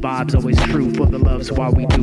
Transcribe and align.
vibe's 0.00 0.34
always 0.34 0.58
true 0.64 0.92
for 0.94 1.06
the 1.06 1.18
loves 1.18 1.52
while 1.52 1.72
we 1.72 1.86
do. 1.86 2.02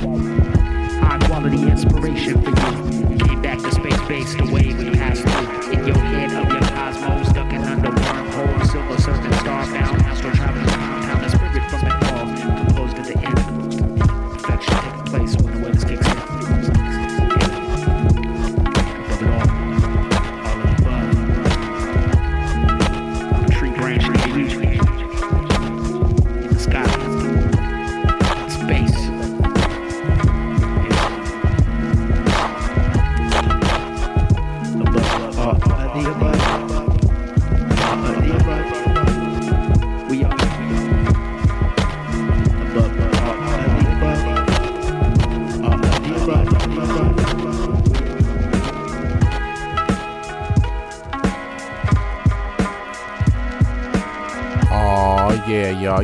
High 0.99 1.19
quality 1.25 1.61
inspiration 1.63 2.41
for 2.41 2.49
you. 2.49 3.17
Came 3.17 3.41
back 3.41 3.59
space 4.07 4.35
the 4.35 4.45
way 4.53 4.73
we 4.73 4.89
passed 4.91 5.21
through. 5.21 5.73
In 5.73 5.85
your 5.85 5.97
head 5.97 6.31
of 6.31 6.49
your 6.49 6.61
cosmos, 6.61 7.27
stuck 7.27 7.51
in 7.51 7.61
under 7.61 7.89
wormhole, 7.89 8.65
silver 8.71 8.95
surfing, 9.03 9.37
starbound, 9.43 9.99
astral 10.07 10.36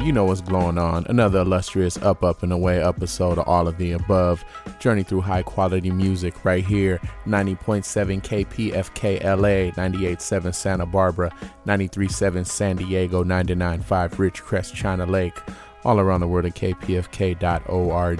You 0.03 0.11
know 0.11 0.25
what's 0.25 0.41
going 0.41 0.77
on. 0.77 1.05
Another 1.07 1.39
illustrious 1.39 1.95
Up 1.95 2.25
Up 2.25 2.43
and 2.43 2.51
Away 2.51 2.83
episode 2.83 3.37
of 3.37 3.47
All 3.47 3.69
of 3.69 3.77
the 3.77 3.93
Above. 3.93 4.43
Journey 4.77 5.01
through 5.01 5.21
high 5.21 5.43
quality 5.43 5.91
music 5.91 6.43
right 6.43 6.65
here. 6.65 6.99
90.7 7.25 8.21
KPFK 8.21 9.23
LA, 9.23 9.71
98.7 9.81 10.53
Santa 10.53 10.85
Barbara, 10.85 11.31
93.7 11.65 12.45
San 12.45 12.75
Diego, 12.75 13.23
99.5 13.23 14.09
Ridgecrest, 14.15 14.73
China 14.73 15.05
Lake. 15.05 15.39
All 15.85 16.01
around 16.01 16.19
the 16.19 16.27
world 16.27 16.47
at 16.47 16.55
kpfk.org. 16.55 18.19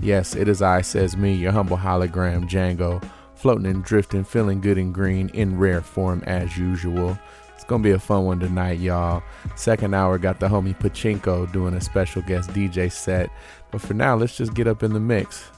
Yes, 0.00 0.34
it 0.34 0.48
is 0.48 0.62
I, 0.62 0.80
says 0.80 1.16
me, 1.16 1.32
your 1.32 1.52
humble 1.52 1.76
hologram, 1.76 2.50
Django, 2.50 3.00
floating 3.36 3.66
and 3.66 3.84
drifting, 3.84 4.24
feeling 4.24 4.60
good 4.60 4.78
and 4.78 4.92
green 4.92 5.28
in 5.28 5.56
rare 5.58 5.80
form 5.80 6.24
as 6.26 6.58
usual. 6.58 7.16
It's 7.62 7.68
gonna 7.68 7.80
be 7.80 7.92
a 7.92 7.98
fun 8.00 8.24
one 8.24 8.40
tonight, 8.40 8.80
y'all. 8.80 9.22
Second 9.54 9.94
hour 9.94 10.18
got 10.18 10.40
the 10.40 10.48
homie 10.48 10.76
Pachinko 10.76 11.52
doing 11.52 11.74
a 11.74 11.80
special 11.80 12.20
guest 12.22 12.50
DJ 12.50 12.90
set. 12.90 13.30
But 13.70 13.80
for 13.80 13.94
now, 13.94 14.16
let's 14.16 14.36
just 14.36 14.52
get 14.52 14.66
up 14.66 14.82
in 14.82 14.92
the 14.92 14.98
mix. 14.98 15.48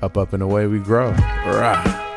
Up, 0.00 0.16
up, 0.16 0.32
and 0.32 0.42
away 0.44 0.68
we 0.68 0.78
grow. 0.78 1.10
Rah. 1.10 2.07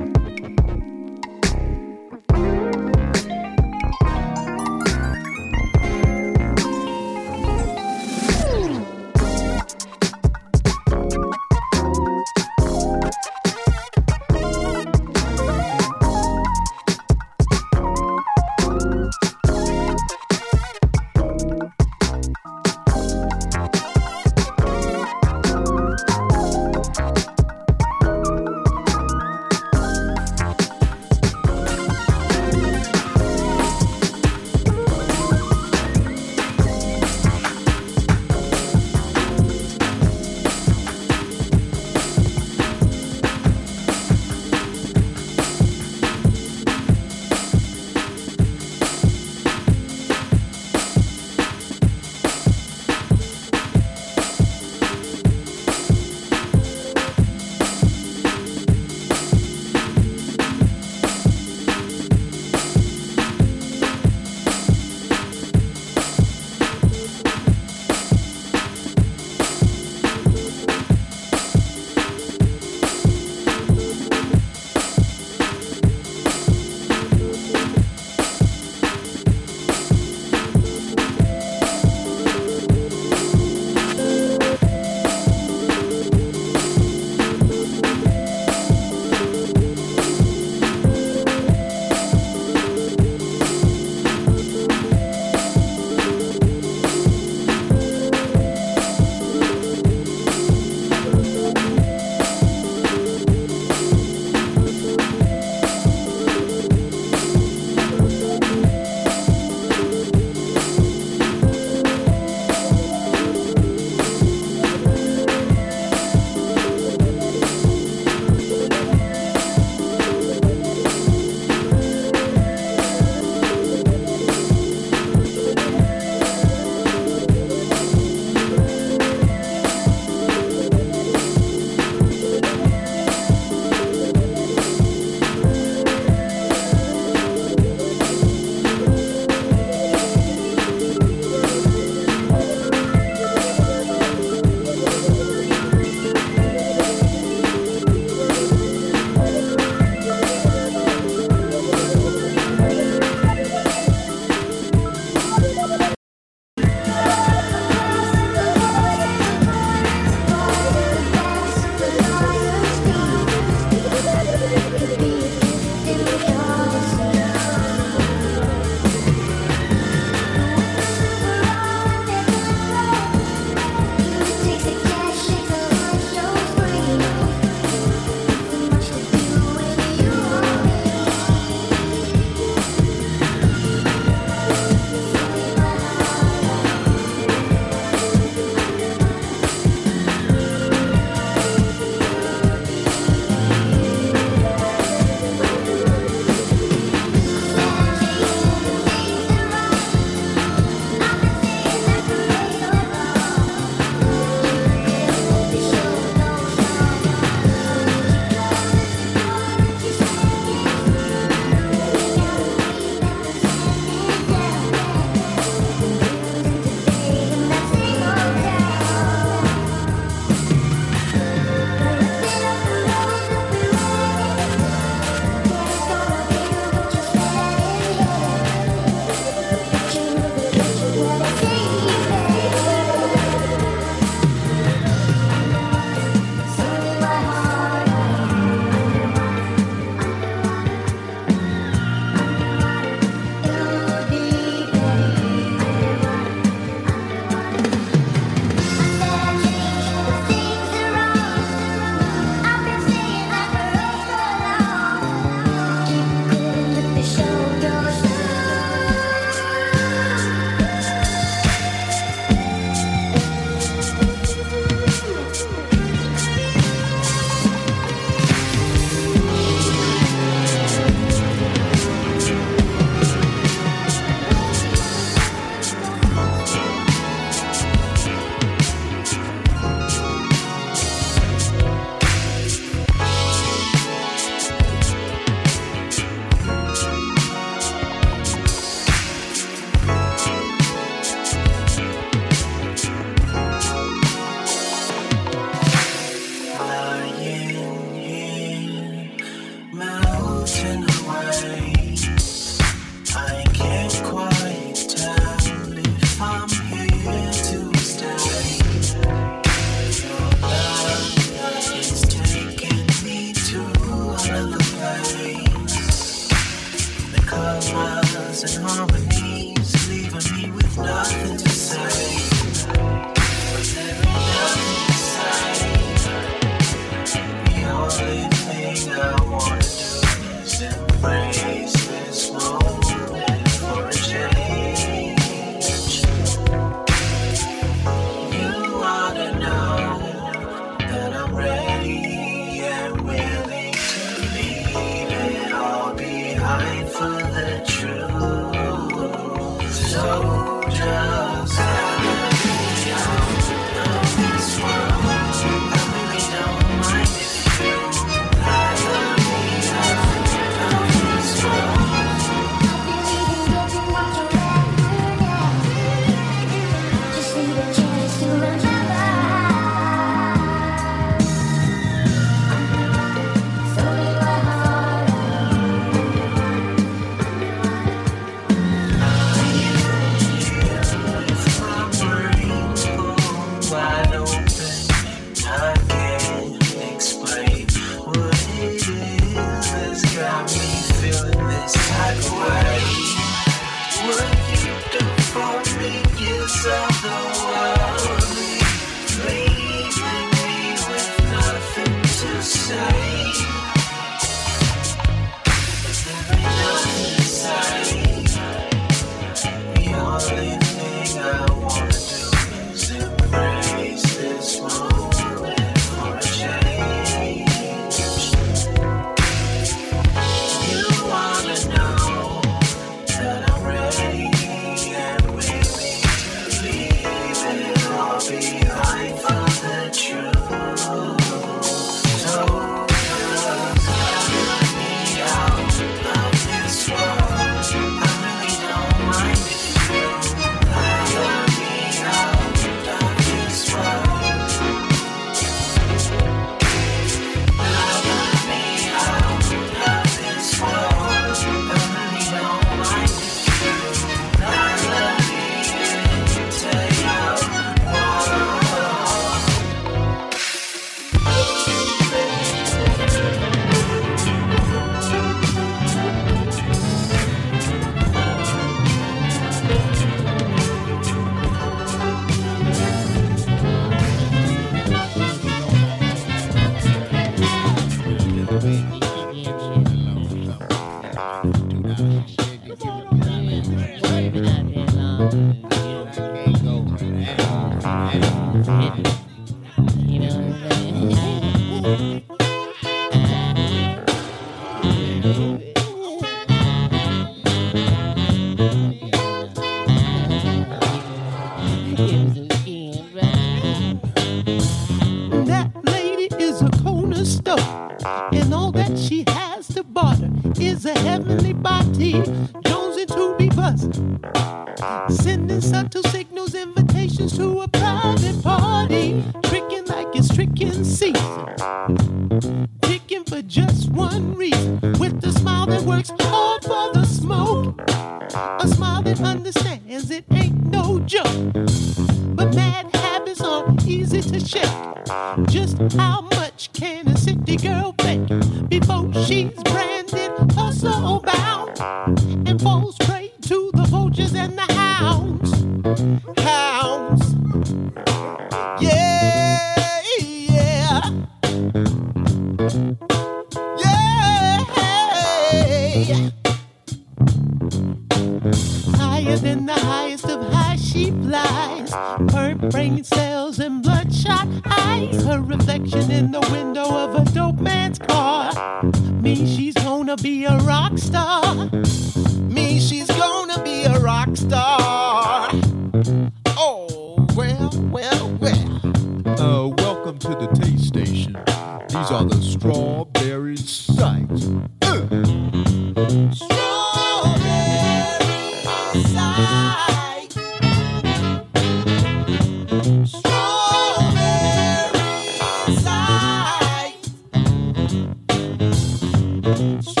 Jones. 599.57 600.00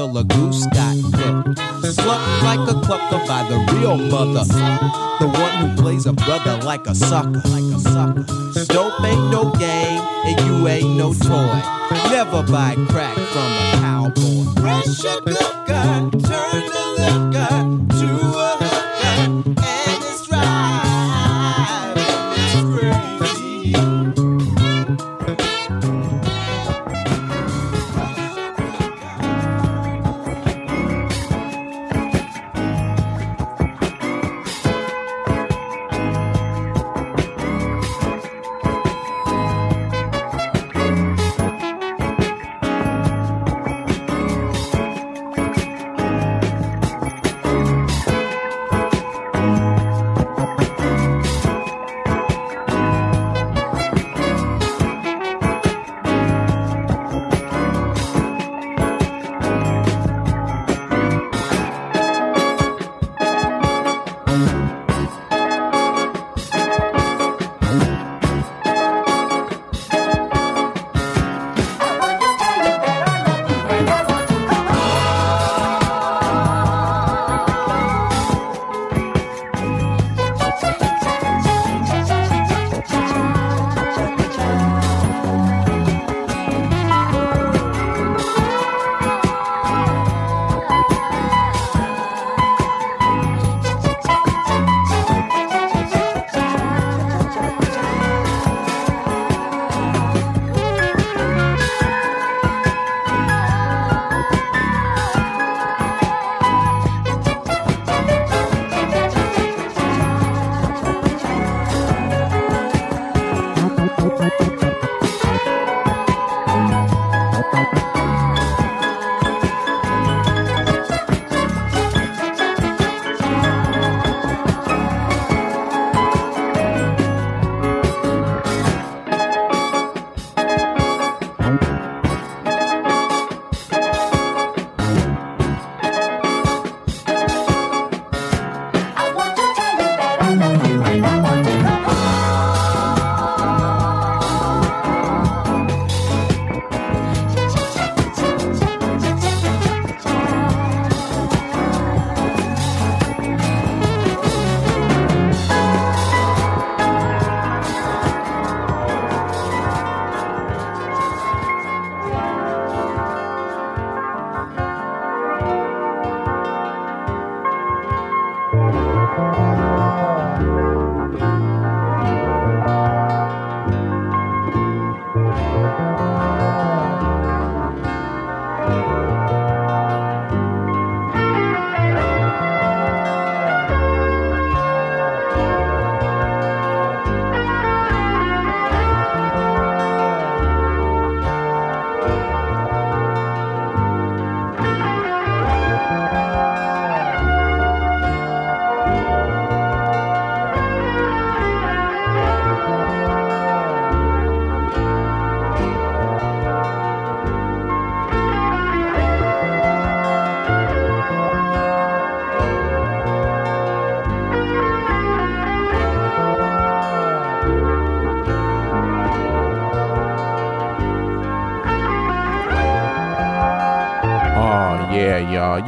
Until 0.00 0.18
a 0.18 0.24
goose 0.24 0.66
got 0.68 0.96
cooked. 1.12 1.58
Like 2.42 2.60
a 2.68 2.74
clucker 2.80 3.26
by 3.26 3.46
the 3.48 3.58
real 3.74 3.98
mother. 3.98 4.44
The 5.20 5.28
one 5.28 5.52
who 5.56 5.82
plays 5.82 6.06
a 6.06 6.12
brother 6.12 6.56
like 6.64 6.86
a 6.86 6.94
sucker. 6.94 7.42
Like 7.46 7.74
a 7.74 7.80
sucker. 7.80 8.24
Dope 8.72 9.04
ain't 9.04 9.30
no 9.30 9.52
game, 9.52 10.00
and 10.24 10.40
you 10.46 10.68
ain't 10.68 10.96
no 10.96 11.12
toy. 11.12 11.60
Never 12.10 12.42
buy 12.42 12.76
crack 12.88 13.14
from 13.14 13.52
a 13.52 13.69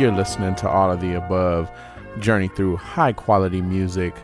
You're 0.03 0.11
listening 0.11 0.57
to 0.57 0.69
all 0.69 0.91
of 0.91 1.01
the 1.01 1.15
above. 1.15 1.71
Journey 2.19 2.49
through 2.49 2.77
high 2.77 3.13
quality 3.13 3.63
music 3.63 4.17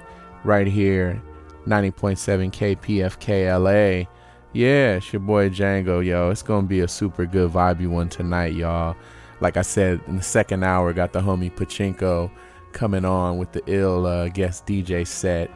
right 0.42 0.66
here, 0.66 1.22
90.7 1.68 2.50
KPFK 2.50 3.46
LA. 3.46 4.10
Yeah, 4.52 4.96
it's 4.96 5.12
your 5.12 5.20
boy 5.20 5.50
Django, 5.50 6.04
yo. 6.04 6.30
It's 6.30 6.42
gonna 6.42 6.66
be 6.66 6.80
a 6.80 6.88
super 6.88 7.26
good 7.26 7.52
vibey 7.52 7.86
one 7.86 8.08
tonight, 8.08 8.54
y'all. 8.54 8.96
Like 9.40 9.56
I 9.56 9.62
said, 9.62 10.00
in 10.08 10.16
the 10.16 10.22
second 10.22 10.64
hour, 10.64 10.92
got 10.92 11.12
the 11.12 11.20
homie 11.20 11.54
Pachinko 11.54 12.28
coming 12.72 13.04
on 13.04 13.38
with 13.38 13.52
the 13.52 13.62
ill 13.68 14.04
uh, 14.04 14.30
guest 14.30 14.66
DJ 14.66 15.06
set. 15.06 15.48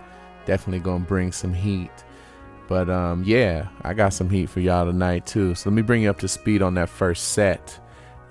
Definitely 0.44 0.84
gonna 0.84 1.04
bring 1.04 1.32
some 1.32 1.52
heat. 1.52 2.04
But 2.68 2.88
um, 2.88 3.24
yeah, 3.24 3.66
I 3.82 3.92
got 3.92 4.12
some 4.12 4.30
heat 4.30 4.50
for 4.50 4.60
y'all 4.60 4.86
tonight 4.86 5.26
too. 5.26 5.56
So 5.56 5.68
let 5.68 5.74
me 5.74 5.82
bring 5.82 6.02
you 6.02 6.10
up 6.10 6.20
to 6.20 6.28
speed 6.28 6.62
on 6.62 6.74
that 6.74 6.90
first 6.90 7.32
set. 7.32 7.81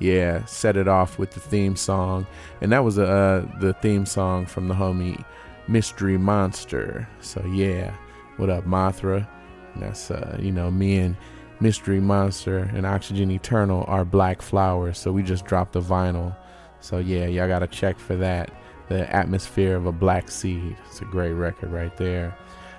Yeah, 0.01 0.43
set 0.45 0.77
it 0.77 0.87
off 0.87 1.19
with 1.19 1.29
the 1.31 1.39
theme 1.39 1.75
song, 1.75 2.25
and 2.59 2.71
that 2.71 2.83
was 2.83 2.97
uh 2.97 3.47
the 3.59 3.73
theme 3.73 4.07
song 4.07 4.47
from 4.47 4.67
the 4.67 4.73
homie 4.73 5.23
Mystery 5.67 6.17
Monster. 6.17 7.07
So 7.19 7.45
yeah, 7.45 7.93
what 8.37 8.49
up, 8.49 8.65
Mothra? 8.65 9.27
And 9.73 9.83
that's 9.83 10.09
uh 10.09 10.37
you 10.41 10.51
know 10.51 10.71
me 10.71 10.97
and 10.97 11.15
Mystery 11.59 11.99
Monster 11.99 12.69
and 12.73 12.87
Oxygen 12.87 13.29
Eternal 13.29 13.85
are 13.87 14.03
Black 14.03 14.41
Flowers. 14.41 14.97
So 14.97 15.11
we 15.11 15.21
just 15.21 15.45
dropped 15.45 15.73
the 15.73 15.81
vinyl. 15.81 16.35
So 16.79 16.97
yeah, 16.97 17.27
y'all 17.27 17.47
gotta 17.47 17.67
check 17.67 17.99
for 17.99 18.15
that. 18.15 18.51
The 18.89 19.07
atmosphere 19.15 19.75
of 19.75 19.85
a 19.85 19.91
black 19.91 20.31
seed. 20.31 20.75
It's 20.87 21.01
a 21.01 21.05
great 21.05 21.33
record 21.33 21.71
right 21.71 21.95
there. 21.95 22.35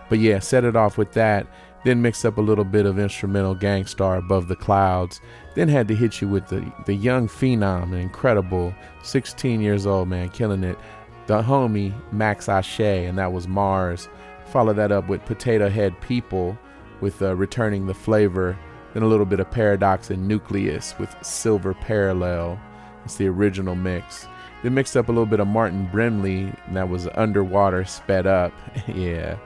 But 0.09 0.19
yeah, 0.19 0.41
set 0.41 0.65
it 0.65 0.75
off 0.75 0.99
with 0.99 1.13
that. 1.13 1.47
Then 1.85 2.01
mix 2.01 2.25
up 2.25 2.39
a 2.39 2.43
little 2.43 2.65
bit 2.65 2.87
of 2.87 2.99
instrumental 2.99 3.55
Gang 3.55 3.87
Starr 3.87 4.17
above 4.17 4.47
the 4.49 4.57
clouds. 4.57 5.21
Then 5.55 5.69
had 5.69 5.89
to 5.89 5.95
hit 5.95 6.21
you 6.21 6.29
with 6.29 6.47
the 6.47 6.65
the 6.87 6.95
young 6.95 7.29
phenom, 7.29 7.93
incredible 7.99 8.75
16 9.03 9.61
years 9.61 9.87
old 9.87 10.09
man, 10.09 10.29
killing 10.29 10.65
it. 10.65 10.79
the 11.27 11.43
homie 11.43 11.93
Max 12.13 12.49
Ashe, 12.49 12.81
and 12.81 13.19
that 13.19 13.33
was 13.33 13.49
Mars. 13.49 14.09
Follow 14.47 14.73
that 14.75 14.93
up 14.93 15.09
with 15.09 15.25
Potato 15.25 15.69
Head 15.69 15.99
People 16.01 16.59
with 17.01 17.21
uh, 17.23 17.35
Returning 17.35 17.87
the 17.87 17.95
Flavor. 17.95 18.57
Then 18.95 19.03
a 19.03 19.07
little 19.07 19.27
bit 19.27 19.41
of 19.41 19.51
Paradox 19.51 20.11
and 20.11 20.29
Nucleus 20.29 20.95
with 20.99 21.15
Silver 21.23 21.75
Parallel. 21.75 22.61
It's 23.05 23.17
the 23.17 23.29
original 23.29 23.75
mix. 23.75 24.27
Then 24.63 24.75
mixed 24.75 24.97
up 24.97 25.09
a 25.09 25.13
little 25.13 25.27
bit 25.27 25.41
of 25.41 25.49
Martin 25.49 25.89
Brimley, 25.91 26.53
and 26.67 26.77
that 26.77 26.89
was 26.89 27.09
Underwater 27.15 27.85
Sped 27.85 28.27
Up. 28.27 28.53
yeah, 28.87 29.37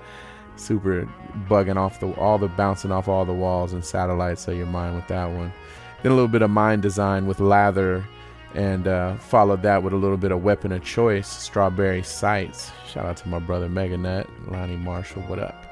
super 0.56 1.08
bugging 1.48 1.76
off 1.76 2.00
the 2.00 2.10
all 2.14 2.38
the 2.38 2.48
bouncing 2.48 2.92
off 2.92 3.08
all 3.08 3.24
the 3.24 3.32
walls 3.32 3.72
and 3.72 3.84
satellites 3.84 4.48
of 4.48 4.56
your 4.56 4.66
mind 4.66 4.96
with 4.96 5.06
that 5.08 5.26
one. 5.26 5.52
Then 6.02 6.12
a 6.12 6.14
little 6.14 6.28
bit 6.28 6.42
of 6.42 6.50
Mind 6.50 6.82
Design 6.82 7.26
with 7.26 7.40
Lather, 7.40 8.04
and 8.54 8.86
uh, 8.86 9.16
followed 9.16 9.62
that 9.62 9.82
with 9.82 9.92
a 9.92 9.96
little 9.96 10.16
bit 10.16 10.32
of 10.32 10.42
Weapon 10.42 10.72
of 10.72 10.84
Choice, 10.84 11.28
Strawberry 11.28 12.02
Sights. 12.02 12.70
Shout 12.88 13.06
out 13.06 13.16
to 13.18 13.28
my 13.28 13.38
brother 13.38 13.68
Meganet, 13.68 14.28
Lonnie 14.50 14.76
Marshall, 14.76 15.22
what 15.22 15.38
up? 15.38 15.64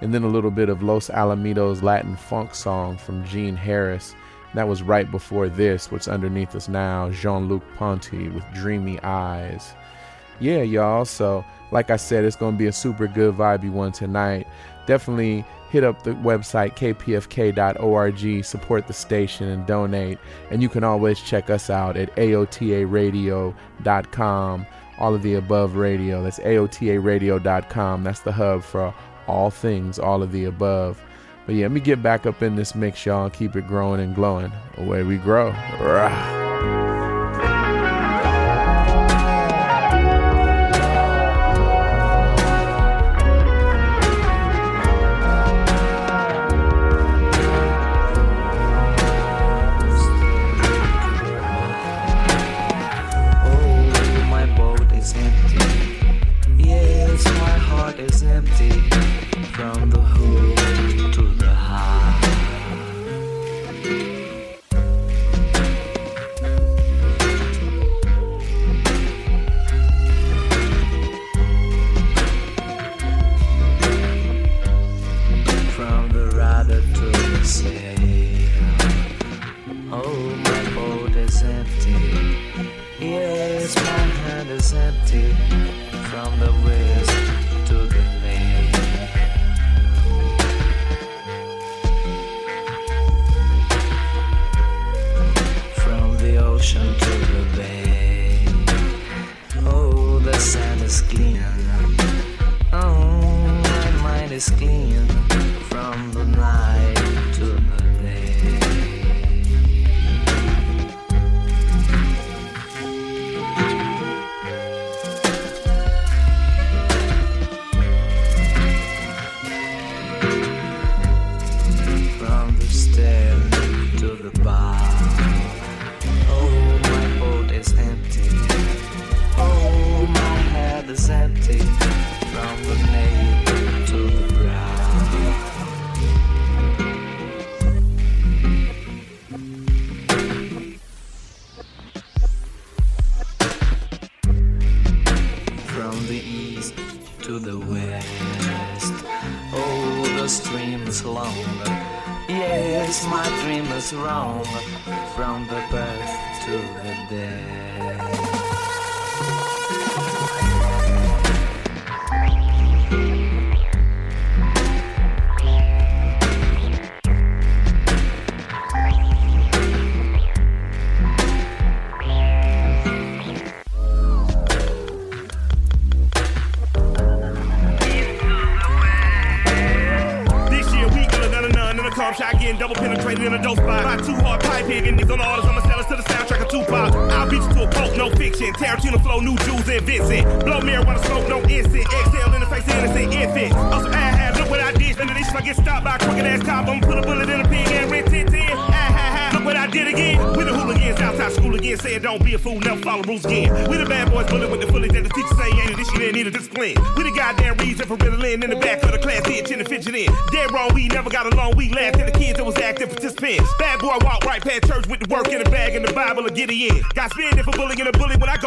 And 0.00 0.14
then 0.14 0.22
a 0.22 0.28
little 0.28 0.50
bit 0.50 0.68
of 0.68 0.82
Los 0.82 1.08
Alamitos 1.08 1.82
Latin 1.82 2.16
funk 2.16 2.54
song 2.54 2.96
from 2.96 3.24
Gene 3.24 3.56
Harris 3.56 4.14
that 4.54 4.66
was 4.66 4.82
right 4.82 5.08
before 5.10 5.48
this, 5.48 5.92
what's 5.92 6.08
underneath 6.08 6.54
us 6.56 6.68
now, 6.68 7.10
Jean 7.10 7.48
Luc 7.48 7.62
Ponty 7.76 8.28
with 8.28 8.44
Dreamy 8.52 9.00
Eyes. 9.00 9.74
Yeah, 10.40 10.62
y'all. 10.62 11.04
So, 11.04 11.44
like 11.70 11.90
I 11.90 11.96
said, 11.96 12.24
it's 12.24 12.36
going 12.36 12.54
to 12.54 12.58
be 12.58 12.66
a 12.66 12.72
super 12.72 13.06
good, 13.06 13.36
vibey 13.36 13.70
one 13.70 13.92
tonight. 13.92 14.48
Definitely 14.86 15.44
hit 15.70 15.84
up 15.84 16.02
the 16.02 16.10
website 16.12 16.74
kpfk.org, 16.76 18.44
support 18.44 18.86
the 18.88 18.92
station, 18.92 19.48
and 19.48 19.64
donate. 19.66 20.18
And 20.50 20.62
you 20.62 20.68
can 20.68 20.82
always 20.82 21.20
check 21.20 21.48
us 21.48 21.70
out 21.70 21.96
at 21.96 22.14
aotaradio.com. 22.16 23.56
All 24.98 25.14
of 25.14 25.22
the 25.22 25.34
above 25.34 25.76
radio. 25.76 26.22
That's 26.22 26.40
aotaradio.com. 26.40 28.04
That's 28.04 28.20
the 28.20 28.32
hub 28.32 28.62
for 28.62 28.92
all 29.26 29.50
things, 29.50 29.98
all 29.98 30.22
of 30.22 30.32
the 30.32 30.44
above. 30.44 31.02
But 31.46 31.54
yeah, 31.54 31.64
let 31.64 31.72
me 31.72 31.80
get 31.80 32.02
back 32.02 32.26
up 32.26 32.42
in 32.42 32.56
this 32.56 32.74
mix, 32.74 33.06
y'all, 33.06 33.24
and 33.24 33.32
keep 33.32 33.56
it 33.56 33.66
growing 33.66 34.00
and 34.00 34.14
glowing. 34.14 34.52
Away 34.76 35.02
we 35.02 35.16
grow. 35.16 35.52
Rah. 35.80 36.49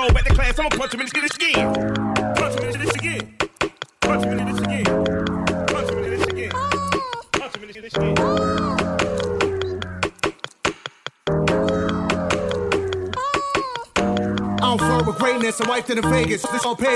throw 0.07 0.17
at 0.17 0.25
the 0.25 0.33
class. 0.33 0.59
I'ma 0.59 0.69
punch 0.69 0.93
him 0.93 1.01
in 1.01 1.07
the 1.07 1.29
skin. 1.29 1.73
Punch 2.35 2.59
him 2.59 2.69
in 2.69 2.79
the 2.79 2.87
skin. 2.87 3.42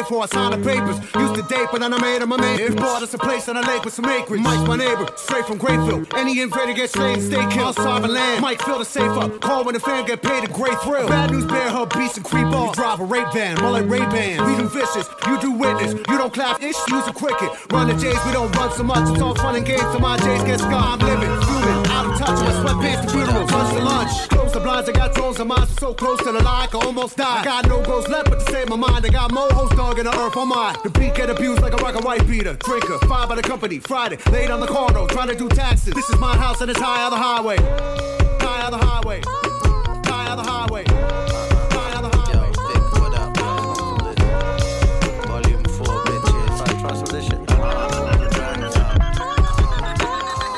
For 0.07 0.23
I 0.23 0.25
signed 0.25 0.53
the 0.53 0.63
papers. 0.63 0.97
Used 1.15 1.35
to 1.35 1.43
date, 1.43 1.67
but 1.71 1.81
then 1.81 1.93
I 1.93 2.01
made 2.01 2.21
him 2.21 2.31
a 2.31 2.37
man. 2.37 2.59
If 2.59 2.75
bought 2.75 3.03
us 3.03 3.13
a 3.13 3.17
place 3.17 3.47
on 3.49 3.57
a 3.57 3.61
lake 3.61 3.83
with 3.83 3.93
some 3.93 4.05
acreage. 4.05 4.41
Mike's 4.41 4.67
my 4.67 4.75
neighbor, 4.75 5.07
straight 5.15 5.45
from 5.45 5.57
Grapeville. 5.57 6.05
Any 6.17 6.41
invader 6.41 6.73
gets 6.73 6.93
slain, 6.93 7.21
stay 7.21 7.45
killed. 7.51 7.75
Sovereign 7.75 8.13
land. 8.13 8.41
Mike 8.41 8.61
fill 8.61 8.79
the 8.79 8.85
safe 8.85 9.11
up. 9.11 9.39
Call 9.41 9.63
when 9.63 9.73
the 9.73 9.79
fan 9.79 10.05
get 10.05 10.21
paid 10.21 10.43
a 10.43 10.47
great 10.47 10.79
thrill. 10.81 11.07
Bad 11.07 11.31
news, 11.31 11.45
bear 11.45 11.69
hub, 11.69 11.93
beast 11.93 12.17
and 12.17 12.25
creep 12.25 12.47
off. 12.47 12.75
Drive 12.75 12.99
a 12.99 13.05
rape 13.05 13.31
van, 13.33 13.61
more 13.61 13.71
like 13.71 13.89
Ray 13.89 13.99
Ban. 13.99 14.45
We 14.45 14.57
do 14.57 14.69
vicious, 14.69 15.07
you 15.27 15.39
do 15.39 15.51
witness. 15.51 15.93
You 15.93 16.17
don't 16.17 16.33
clap 16.33 16.61
ish, 16.61 16.77
use 16.87 17.07
a 17.07 17.13
cricket. 17.13 17.49
Run 17.71 17.87
the 17.87 17.93
J's, 17.93 18.17
we 18.25 18.31
don't 18.31 18.51
run 18.55 18.71
so 18.71 18.83
much. 18.83 19.09
It's 19.11 19.21
all 19.21 19.35
fun 19.35 19.55
and 19.55 19.65
games, 19.65 19.81
so 19.81 19.99
my 19.99 20.17
J's 20.17 20.43
get 20.43 20.59
scarred. 20.59 21.01
I'm 21.01 21.07
living, 21.07 21.29
of 21.29 21.86
touch. 22.27 22.39
My 22.39 22.51
sweatpants 22.51 23.01
to 23.03 23.09
funeral, 23.09 23.45
lunch 23.47 23.73
to 23.73 23.83
lunch. 23.83 24.29
Close 24.29 24.53
the 24.53 24.59
blinds, 24.59 24.89
I 24.89 24.91
got 24.91 25.13
drones, 25.13 25.39
and 25.39 25.49
minds 25.49 25.75
so 25.79 25.93
close 25.93 26.19
to 26.19 26.31
the 26.31 26.43
lie, 26.43 26.63
I 26.63 26.67
can 26.67 26.81
almost 26.81 27.17
die. 27.17 27.41
I 27.41 27.45
got 27.45 27.67
no 27.67 27.81
ghosts 27.83 28.09
left, 28.09 28.29
but 28.29 28.39
to 28.39 28.51
save 28.51 28.69
my 28.69 28.75
mind, 28.75 29.05
I 29.05 29.09
got 29.09 29.31
more 29.31 29.49
hoes 29.51 29.71
dog 29.71 29.99
in 29.99 30.05
the 30.05 30.17
earth 30.17 30.35
on 30.35 30.49
mine. 30.49 30.75
The 30.83 30.89
beat 30.89 31.15
get 31.15 31.29
abused 31.29 31.61
like 31.61 31.73
a 31.73 31.77
rock 31.77 31.95
and 31.95 32.03
white 32.03 32.27
beater. 32.27 32.53
Drinker, 32.53 32.97
fired 33.07 33.29
by 33.29 33.35
the 33.35 33.41
company, 33.41 33.79
Friday, 33.79 34.17
laid 34.31 34.51
on 34.51 34.59
the 34.59 34.67
corner, 34.67 35.05
trying 35.07 35.29
to 35.29 35.35
do 35.35 35.47
taxes. 35.49 35.93
This 35.93 36.09
is 36.09 36.19
my 36.19 36.35
house 36.35 36.61
and 36.61 36.69
it's 36.69 36.79
high 36.79 37.03
on 37.03 37.11
the 37.11 37.17
highway. 37.17 37.57
High 38.41 38.65
on 38.65 38.71
the 38.71 38.77
highway. 38.77 39.21
High 40.05 40.29
on 40.29 40.37
the 40.37 40.43
highway. 40.43 40.66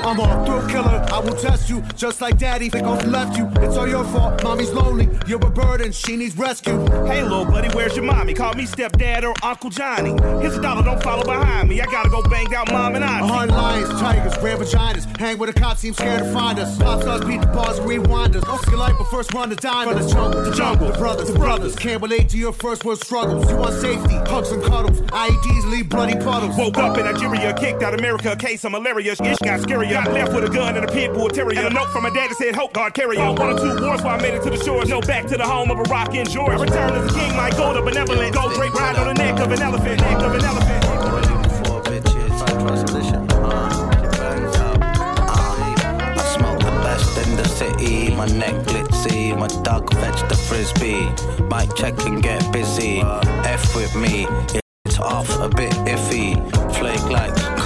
I'm 0.10 0.20
a 0.20 0.44
thrill 0.44 0.68
killer, 0.68 1.06
I 1.12 1.20
will 1.20 1.36
test 1.36 1.70
you. 1.70 1.84
Just 1.96 2.20
like 2.20 2.40
daddy, 2.40 2.68
think 2.68 2.88
off 2.88 3.06
left 3.06 3.38
you. 3.38 3.48
It's 3.58 3.78
all 3.78 3.88
your 3.88 4.04
fault, 4.06 4.44
mommy's 4.44 4.72
lonely. 4.72 5.08
You're 5.28 5.46
a 5.46 5.52
burden, 5.52 5.92
she 5.92 6.16
needs 6.16 6.36
rescue. 6.36 6.80
Hey, 7.06 7.22
little 7.22 7.46
buddy, 7.46 7.68
where's 7.76 7.96
your 7.96 8.06
mommy? 8.06 8.34
Call 8.34 8.56
me 8.56 8.66
stepdad 8.66 9.24
or 9.24 9.36
Uncle 9.44 9.70
Johnny. 9.70 10.20
Here's 10.42 10.58
a 10.58 10.62
dollar, 10.64 10.82
don't 10.82 11.04
follow 11.04 11.24
behind 11.24 11.70
me. 11.70 11.80
I 11.80 11.86
gotta 11.86 12.10
go 12.10 12.24
bang 12.24 12.52
out 12.56 12.72
mom 12.72 12.96
and 12.96 13.06
I. 13.06 13.20
Hard 13.20 13.52
lions, 13.52 13.90
tigers, 14.00 14.36
rare 14.42 14.58
vaginas. 14.58 15.06
Hang 15.20 15.38
with 15.38 15.54
the 15.54 15.60
cops, 15.60 15.82
seem 15.82 15.94
scared 15.94 16.24
to 16.24 16.34
find 16.34 16.58
us. 16.58 16.76
Pop 16.80 17.04
stars 17.04 17.24
beat 17.24 17.42
the 17.42 17.48
bars 17.48 17.78
and 17.78 17.88
rewind 17.88 18.36
us. 18.36 18.44
Oscar 18.46 18.78
life, 18.78 18.96
but 18.98 19.06
first 19.12 19.32
run 19.36 19.50
the 19.50 19.58
dime. 19.58 19.90
From 19.90 20.02
the 20.02 20.10
jungle, 20.10 20.42
the 20.42 20.56
jungle, 20.56 20.92
the 20.92 20.98
brothers, 20.98 21.32
the 21.32 21.38
brothers. 21.38 21.76
Can't 21.76 22.02
relate 22.02 22.30
to 22.30 22.38
your 22.40 22.54
first 22.54 22.84
world 22.84 23.00
struggles. 23.00 23.48
You 23.48 23.58
want 23.58 23.76
safety, 23.76 24.16
hugs 24.16 24.50
and 24.50 24.64
cuddles. 24.64 25.02
IEDs 25.02 25.70
leave 25.70 25.88
bloody 25.88 26.16
puddles. 26.16 26.58
Woke 26.58 26.80
up 26.80 26.98
in 26.98 27.06
Nigeria, 27.06 27.54
kicked 27.54 27.84
out 27.84 27.94
America, 27.94 28.36
case 28.36 28.64
of 28.64 28.72
malaria. 28.72 29.12
Ish 29.12 29.38
got 29.38 29.62
scary. 29.62 29.99
Got 30.00 30.14
left 30.14 30.34
with 30.34 30.46
a 30.46 30.50
gun 30.50 30.78
and 30.78 30.86
a 30.86 30.88
pit 30.88 31.14
bull 31.14 31.28
terrier. 31.28 31.60
And 31.60 31.68
a 31.68 31.74
note 31.74 31.90
from 31.92 32.04
my 32.04 32.10
dad 32.10 32.30
that 32.30 32.38
said, 32.38 32.56
Hope 32.56 32.72
God 32.72 32.94
carry 32.94 33.18
on. 33.18 33.36
One 33.36 33.50
or 33.52 33.60
two 33.60 33.84
wars 33.84 34.02
while 34.02 34.18
I 34.18 34.22
made 34.22 34.34
it 34.34 34.42
to 34.44 34.50
the 34.50 34.64
shores. 34.64 34.88
No, 34.88 35.02
back 35.02 35.28
to 35.28 35.36
the 35.36 35.44
home 35.44 35.70
of 35.72 35.78
a 35.78 35.84
rock 35.84 36.16
in 36.16 36.26
Georgia. 36.26 36.54
I 36.54 36.62
returned 36.62 36.96
as 36.96 37.14
a 37.14 37.20
king, 37.20 37.36
like 37.36 37.58
gold 37.58 37.76
of 37.76 37.84
benevolent. 37.84 38.34
Gold 38.34 38.54
drape 38.54 38.74
ride 38.76 38.96
on 38.96 39.08
the 39.08 39.14
neck 39.14 39.38
of 39.42 39.52
an 39.52 39.62
elephant. 39.62 40.00
Neck 40.00 40.20
of 40.20 40.34
an 40.36 40.46
elephant. 40.46 40.86
4, 41.68 41.82
bitches. 41.84 42.42
I 42.42 42.62
trust 42.62 42.88
this 42.88 43.06
shit. 43.08 43.16
It 43.16 44.12
bangs 44.16 44.56
out. 44.56 44.82
I 46.18 46.38
smoke 46.38 46.60
the 46.60 46.72
best 46.80 47.28
in 47.28 47.36
the 47.36 47.46
city. 47.50 48.16
My 48.16 48.28
neck 48.28 48.56
glitzy. 48.68 49.38
My 49.38 49.48
dog 49.64 49.94
fetch 49.96 50.22
the 50.30 50.36
frisbee. 50.36 51.10
Might 51.50 51.76
check 51.76 52.00
and 52.06 52.24
get 52.24 52.40
busy. 52.54 53.02
F 53.02 53.76
with 53.76 53.94
me. 53.98 54.28
It's 54.86 54.98
off 54.98 55.30
a 55.42 55.50
bit 55.50 55.74
iffy. 55.84 56.40
Flake 56.76 57.04
like 57.10 57.36
cut 57.36 57.48
from 57.48 57.56
the 57.56 57.59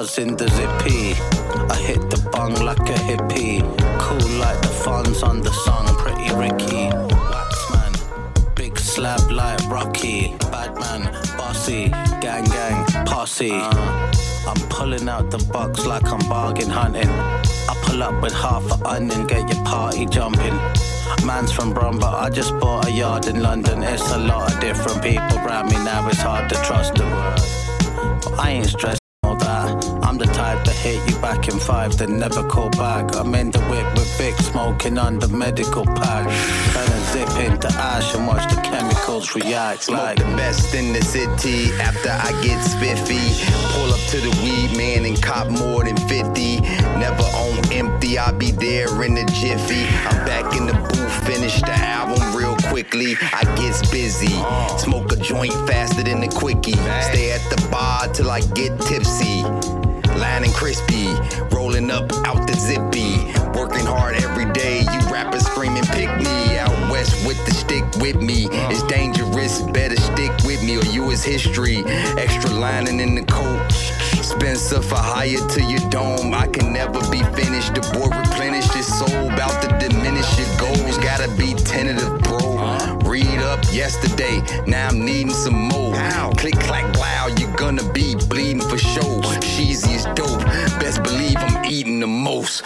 chippy. 0.00 0.22
In 0.22 0.36
the 0.36 0.48
zippy. 0.48 1.12
I 1.70 1.76
hit 1.76 2.00
the 2.10 2.28
bung 2.32 2.54
like 2.64 2.88
a 2.88 2.98
hippie. 3.08 3.60
Cool 3.98 4.38
like 4.38 4.60
the 4.62 4.68
funds 4.68 5.22
on 5.22 5.40
the 5.40 5.52
song. 5.52 5.86
Pretty 5.98 6.34
Ricky. 6.34 6.90
Waxman. 7.30 8.54
Big 8.54 8.78
slab 8.78 9.30
like 9.30 9.60
Rocky. 9.68 10.34
Bad 10.50 10.74
man, 10.80 11.02
bossy. 11.36 11.88
Gang 12.20 12.44
gang, 12.44 12.84
posse. 13.04 13.50
Uh-huh. 13.52 14.50
I'm 14.50 14.68
pulling 14.68 15.08
out 15.08 15.30
the 15.30 15.38
box 15.52 15.84
like 15.86 16.10
I'm 16.10 16.26
bargain 16.28 16.70
hunting. 16.70 17.10
I 17.10 17.74
pull 17.84 18.02
up 18.02 18.22
with 18.22 18.32
half 18.32 18.64
an 18.72 18.86
onion, 18.86 19.26
get 19.26 19.52
your 19.52 19.64
party 19.64 20.06
jumping. 20.06 20.58
Man's 21.26 21.52
from 21.52 21.72
Brum, 21.72 21.98
but 21.98 22.14
I 22.14 22.30
just 22.30 22.58
bought 22.58 22.88
a 22.88 22.90
yard 22.90 23.28
in 23.28 23.40
London. 23.40 23.82
It's 23.82 24.10
a 24.10 24.18
lot 24.18 24.52
of 24.52 24.60
different 24.60 25.02
people 25.02 25.38
around 25.38 25.66
me 25.66 25.76
now, 25.84 26.08
it's 26.08 26.20
hard 26.20 26.48
to 26.48 26.56
trust 26.64 26.94
them. 26.94 27.10
But 28.24 28.38
I 28.38 28.50
ain't 28.50 28.66
stressed 28.66 29.01
that. 29.44 29.91
I'm 30.12 30.18
the 30.18 30.26
type 30.26 30.62
to 30.64 30.70
hit 30.70 31.00
you 31.08 31.18
back 31.22 31.48
in 31.48 31.58
five, 31.58 31.96
then 31.96 32.18
never 32.18 32.46
call 32.46 32.68
back. 32.68 33.16
I'm 33.16 33.34
in 33.34 33.50
the 33.50 33.60
whip 33.60 33.86
with 33.94 34.18
Vic, 34.18 34.34
smoking 34.34 34.98
on 34.98 35.18
the 35.18 35.28
medical 35.28 35.86
pack. 35.86 36.28
Tryna 36.28 37.00
zip 37.12 37.50
into 37.50 37.68
ash 37.78 38.14
and 38.14 38.26
watch 38.26 38.46
the 38.54 38.60
chemicals 38.60 39.34
react 39.34 39.84
Smoke 39.84 39.98
like 39.98 40.18
the 40.18 40.26
best 40.36 40.74
in 40.74 40.92
the 40.92 41.00
city 41.00 41.72
after 41.80 42.10
I 42.10 42.30
get 42.42 42.62
spiffy. 42.62 43.24
Pull 43.72 43.90
up 43.90 44.00
to 44.10 44.20
the 44.20 44.28
weed 44.44 44.76
man 44.76 45.06
and 45.06 45.16
cop 45.22 45.48
more 45.48 45.82
than 45.82 45.96
50. 45.96 46.60
Never 47.00 47.22
on 47.22 47.72
empty, 47.72 48.18
I'll 48.18 48.36
be 48.36 48.50
there 48.50 49.02
in 49.04 49.16
a 49.16 49.24
jiffy. 49.24 49.86
I'm 50.04 50.26
back 50.26 50.54
in 50.54 50.66
the 50.66 50.74
booth, 50.74 51.26
finish 51.26 51.58
the 51.62 51.72
album 51.72 52.36
real 52.36 52.54
quickly. 52.68 53.16
I 53.32 53.44
gets 53.56 53.90
busy. 53.90 54.28
Uh. 54.34 54.76
Smoke 54.76 55.10
a 55.12 55.16
joint 55.16 55.54
faster 55.66 56.02
than 56.02 56.22
a 56.22 56.28
quickie. 56.28 56.76
Stay 57.00 57.32
at 57.32 57.40
the 57.48 57.66
bar 57.70 58.08
till 58.08 58.30
I 58.30 58.40
get 58.52 58.78
tipsy. 58.82 59.42
Line 60.18 60.44
and 60.44 60.52
crispy, 60.54 61.08
rolling 61.50 61.90
up 61.90 62.12
out 62.26 62.46
the 62.46 62.54
zippy. 62.54 63.32
Working 63.58 63.86
hard 63.86 64.16
every 64.16 64.50
day, 64.52 64.80
you 64.80 65.00
rappers 65.12 65.44
screaming, 65.46 65.84
pick 65.84 66.08
me. 66.18 66.58
Out 66.58 66.90
west 66.90 67.26
with 67.26 67.44
the 67.46 67.52
stick 67.52 67.84
with 67.96 68.16
me. 68.16 68.48
It's 68.70 68.82
dangerous, 68.84 69.60
better 69.62 69.96
stick 69.96 70.32
with 70.44 70.62
me 70.62 70.78
or 70.78 70.84
you 70.84 71.10
is 71.10 71.24
history. 71.24 71.82
Extra 72.18 72.50
lining 72.50 73.00
in 73.00 73.14
the 73.14 73.24
coat. 73.24 73.70
Spencer 74.22 74.80
for 74.80 74.96
hire 74.96 75.46
to 75.48 75.62
your 75.62 75.90
dome. 75.90 76.32
I 76.32 76.46
can 76.46 76.72
never 76.72 77.00
be 77.10 77.22
finished. 77.34 77.74
The 77.74 77.82
boy 77.92 78.08
replenished 78.16 78.72
his 78.72 78.86
soul, 78.86 79.30
about 79.30 79.62
to 79.62 79.68
diminish 79.88 80.38
your 80.38 80.48
goals. 80.58 80.98
Gotta 80.98 81.28
be 81.36 81.54
tentative, 81.54 82.20
bro. 82.22 83.01
Read 83.12 83.40
up 83.40 83.62
yesterday, 83.70 84.40
now 84.66 84.88
I'm 84.88 85.04
needing 85.04 85.34
some 85.34 85.68
more. 85.68 85.94
Click, 86.38 86.58
clack, 86.60 86.96
wow, 86.96 87.26
you're 87.38 87.54
gonna 87.56 87.86
be 87.92 88.14
bleeding 88.14 88.62
for 88.62 88.78
show. 88.78 89.20
Cheesy 89.42 89.92
is 89.92 90.06
dope, 90.14 90.40
best 90.80 91.02
believe 91.02 91.36
I'm 91.36 91.62
eating 91.66 92.00
the 92.00 92.06
most. 92.06 92.62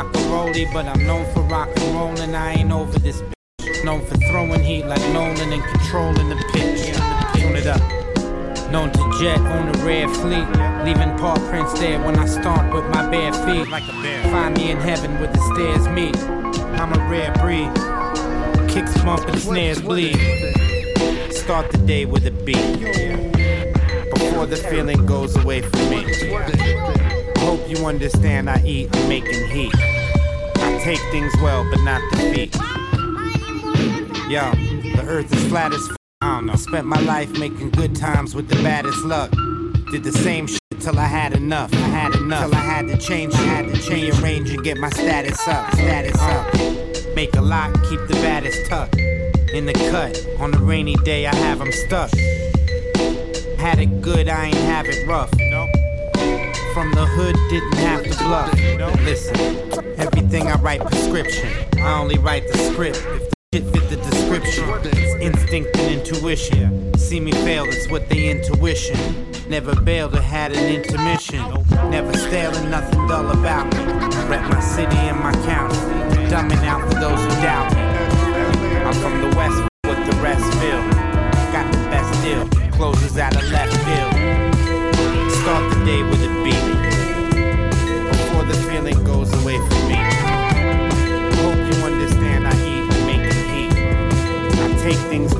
A 0.00 0.02
rock 0.02 0.16
and 0.16 0.24
rollie, 0.32 0.72
but 0.72 0.86
I'm 0.86 1.06
known 1.06 1.30
for 1.34 1.42
rock 1.42 1.68
and 1.76 1.94
rollin'. 1.94 2.34
I 2.34 2.54
ain't 2.54 2.72
over 2.72 2.98
this 3.00 3.20
bitch. 3.20 3.84
Known 3.84 4.00
for 4.06 4.16
throwing 4.16 4.64
heat 4.64 4.86
like 4.86 5.02
Nolan 5.12 5.52
and 5.52 5.62
controlling 5.62 6.30
the 6.30 6.36
pitch. 6.54 6.96
Tune 7.38 7.54
it 7.54 7.66
up. 7.66 7.82
Known 8.70 8.92
to 8.92 9.18
jet 9.20 9.38
on 9.40 9.68
a 9.68 9.84
rare 9.84 10.08
fleet, 10.08 10.48
leaving 10.86 11.18
paw 11.18 11.36
prints 11.50 11.78
there 11.78 12.02
when 12.02 12.18
I 12.18 12.24
stomp 12.24 12.72
with 12.72 12.88
my 12.88 13.10
bare 13.10 13.30
feet. 13.44 13.68
Like 13.68 13.82
a 13.82 13.92
bear. 14.00 14.22
Find 14.30 14.56
me 14.56 14.70
in 14.70 14.78
heaven 14.78 15.18
where 15.18 15.30
the 15.30 15.40
stairs 15.52 15.86
meet. 15.88 16.16
I'm 16.80 16.94
a 16.94 17.10
rare 17.10 17.34
breed. 17.34 17.70
Kicks 18.70 18.96
bump 19.04 19.28
and 19.28 19.38
snares 19.38 19.82
bleed. 19.82 20.16
Start 21.30 21.70
the 21.72 21.78
day 21.84 22.06
with 22.06 22.26
a 22.26 22.30
beat. 22.30 22.80
Before 24.14 24.46
the 24.46 24.56
feeling 24.56 25.04
goes 25.04 25.36
away 25.36 25.60
from 25.60 25.90
me. 25.90 26.06
Hope 27.40 27.68
you 27.68 27.84
understand 27.84 28.48
I 28.48 28.62
eat 28.64 28.90
making 29.06 29.46
heat. 29.48 29.74
I 30.80 30.82
take 30.82 30.98
things 31.10 31.30
well, 31.42 31.68
but 31.68 31.78
not 31.80 32.00
defeat. 32.10 32.54
Yo, 34.30 34.50
the 34.96 35.04
earth 35.06 35.30
is 35.30 35.46
flat 35.48 35.74
as 35.74 35.90
f- 35.90 35.96
I 36.22 36.36
don't 36.36 36.46
know. 36.46 36.54
Spent 36.54 36.86
my 36.86 36.98
life 37.02 37.30
making 37.38 37.72
good 37.72 37.94
times 37.94 38.34
with 38.34 38.48
the 38.48 38.54
baddest 38.62 39.04
luck. 39.04 39.30
Did 39.90 40.04
the 40.04 40.12
same 40.12 40.46
shit 40.46 40.58
till 40.78 40.98
I 40.98 41.04
had 41.04 41.34
enough. 41.34 41.70
I 41.74 41.76
had 41.76 42.14
enough. 42.14 42.48
Till 42.48 42.54
I 42.54 42.62
had 42.62 42.88
to 42.88 42.96
change. 42.96 43.34
I 43.34 43.42
had 43.42 43.74
to 43.74 43.78
change, 43.82 44.18
arrange, 44.22 44.48
and 44.48 44.64
get 44.64 44.78
my 44.78 44.88
status 44.88 45.46
up. 45.46 45.70
Status 45.74 46.18
up. 46.18 46.54
Make 47.14 47.36
a 47.36 47.42
lot, 47.42 47.74
keep 47.90 48.00
the 48.08 48.18
baddest 48.22 48.64
tucked. 48.70 48.96
In 48.96 49.66
the 49.66 49.74
cut, 49.74 50.26
on 50.38 50.54
a 50.54 50.58
rainy 50.58 50.94
day, 51.04 51.26
I 51.26 51.34
have 51.34 51.60
'em 51.60 51.72
stuck. 51.72 52.10
Had 53.58 53.80
it 53.80 54.00
good, 54.00 54.30
I 54.30 54.46
ain't 54.46 54.54
have 54.56 54.86
it 54.86 55.06
rough. 55.06 55.30
From 56.80 56.92
the 56.92 57.04
hood, 57.04 57.36
didn't 57.50 57.74
have 57.74 58.02
to 58.04 58.24
bluff. 58.24 58.50
Listen, 59.04 59.36
everything 60.00 60.46
I 60.46 60.54
write 60.60 60.80
prescription. 60.80 61.52
I 61.76 62.00
only 62.00 62.16
write 62.16 62.48
the 62.50 62.56
script 62.56 62.96
if 62.96 63.04
the 63.04 63.34
shit 63.52 63.64
fit 63.64 63.90
the 63.90 63.96
description. 63.96 64.64
It's 64.84 65.14
instinct 65.16 65.76
and 65.76 66.00
intuition. 66.00 66.94
See 66.96 67.20
me 67.20 67.32
fail, 67.32 67.66
it's 67.66 67.90
what 67.90 68.08
they 68.08 68.30
intuition. 68.30 68.96
Never 69.46 69.78
bailed 69.78 70.14
or 70.14 70.22
had 70.22 70.52
an 70.52 70.74
intermission. 70.74 71.44
Never 71.90 72.14
stale 72.16 72.56
and 72.56 72.70
nothing 72.70 73.06
dull 73.06 73.30
about 73.30 73.66
me. 73.74 73.84
Rep 74.30 74.50
my 74.50 74.60
city 74.60 74.96
and 74.96 75.20
my 75.20 75.32
county. 75.44 75.76
Dumbing 76.32 76.64
out 76.64 76.80
for 76.90 76.98
those 76.98 77.20
who 77.20 77.42
doubt 77.42 77.74
me. 77.74 77.82
I'm 78.86 78.94
from 78.94 79.20
the 79.20 79.36
west, 79.36 79.68
what 79.82 79.98
the 80.10 80.16
rest 80.22 80.46
feel. 80.54 80.80
Got 81.52 81.70
the 81.72 81.78
best 81.90 82.22
deal, 82.24 82.48
closes 82.72 83.18
out 83.18 83.36
of 83.36 83.44
left 83.50 83.76
field. 83.84 84.30
Start 85.42 85.72
the 85.74 85.84
day 85.84 86.02
with 86.02 86.19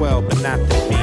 12, 0.00 0.28
but 0.30 0.40
not 0.40 0.58
the 0.70 0.86
beat. 0.88 0.99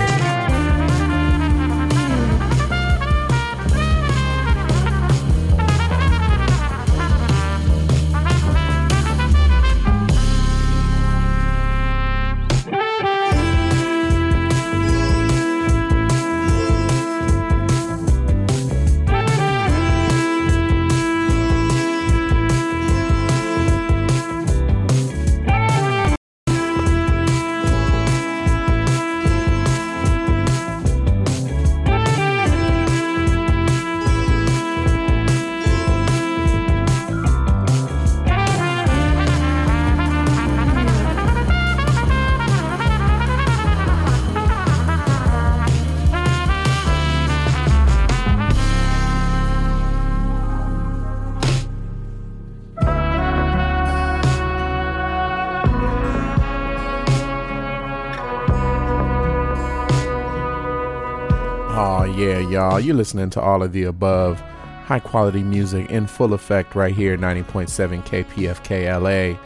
Y'all. 62.58 62.80
You're 62.80 62.95
listening 62.95 63.30
to 63.30 63.39
all 63.39 63.62
of 63.62 63.72
the 63.72 63.84
above. 63.84 64.39
High 64.86 64.99
quality 64.99 65.43
music 65.43 65.91
in 65.91 66.08
full 66.08 66.34
effect 66.34 66.74
right 66.74 66.95
here, 66.95 67.16
90.7 67.16 68.03
KPFK 68.03 68.99
LA. 68.99 69.39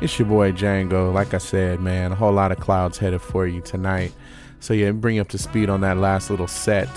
It's 0.00 0.16
your 0.20 0.28
boy 0.28 0.52
Django. 0.52 1.12
Like 1.12 1.34
I 1.34 1.38
said, 1.38 1.80
man, 1.80 2.12
a 2.12 2.14
whole 2.14 2.30
lot 2.30 2.52
of 2.52 2.60
clouds 2.60 2.98
headed 2.98 3.22
for 3.22 3.44
you 3.48 3.60
tonight. 3.60 4.12
So, 4.60 4.72
yeah, 4.72 4.92
bring 4.92 5.18
up 5.18 5.30
to 5.30 5.38
speed 5.38 5.68
on 5.68 5.80
that 5.80 5.96
last 5.96 6.30
little 6.30 6.46
set. 6.46 6.88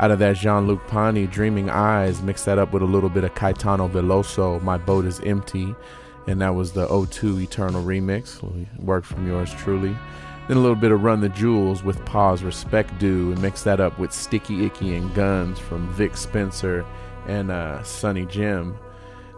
Out 0.00 0.10
of 0.10 0.18
that 0.18 0.34
Jean 0.34 0.66
Luc 0.66 0.84
Ponty, 0.88 1.28
Dreaming 1.28 1.70
Eyes, 1.70 2.20
mix 2.20 2.44
that 2.46 2.58
up 2.58 2.72
with 2.72 2.82
a 2.82 2.86
little 2.86 3.08
bit 3.08 3.22
of 3.22 3.32
Caetano 3.34 3.88
Veloso, 3.88 4.60
My 4.64 4.78
Boat 4.78 5.04
is 5.04 5.20
Empty. 5.20 5.76
And 6.26 6.40
that 6.40 6.56
was 6.56 6.72
the 6.72 6.88
O2 6.88 7.40
Eternal 7.44 7.84
remix. 7.84 8.42
Work 8.80 9.04
from 9.04 9.28
yours 9.28 9.54
truly. 9.54 9.96
Then 10.48 10.56
a 10.56 10.60
little 10.60 10.76
bit 10.76 10.92
of 10.92 11.02
Run 11.02 11.20
the 11.20 11.28
Jewels 11.28 11.82
with 11.82 12.02
Pause 12.06 12.42
Respect 12.42 12.98
Due 12.98 13.32
and 13.32 13.42
mix 13.42 13.64
that 13.64 13.80
up 13.80 13.98
with 13.98 14.14
Sticky 14.14 14.64
Icky 14.64 14.96
and 14.96 15.14
Guns 15.14 15.58
from 15.58 15.92
Vic 15.92 16.16
Spencer 16.16 16.86
and 17.26 17.50
uh, 17.50 17.80
Sonnyjim. 17.82 18.74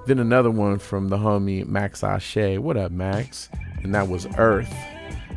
Then 0.06 0.20
another 0.20 0.52
one 0.52 0.78
from 0.78 1.08
the 1.08 1.16
homie 1.16 1.66
Max 1.66 2.04
Ashe. 2.04 2.58
What 2.58 2.76
up, 2.76 2.92
Max? 2.92 3.48
And 3.82 3.92
that 3.92 4.06
was 4.06 4.28
Earth. 4.38 4.72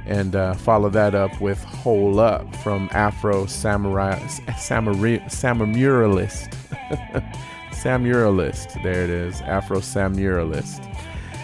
And 0.05 0.35
uh, 0.35 0.53
follow 0.53 0.89
that 0.89 1.15
up 1.15 1.41
with 1.41 1.63
Hole 1.63 2.19
Up 2.19 2.55
from 2.57 2.87
Afro 2.91 3.47
Samurai 3.47 4.19
Samuri, 4.19 5.23
Samuralist. 5.23 6.53
Samuralist. 7.71 8.83
There 8.83 9.03
it 9.03 9.09
is. 9.09 9.41
Afro 9.41 9.79
Samuralist 9.79 10.87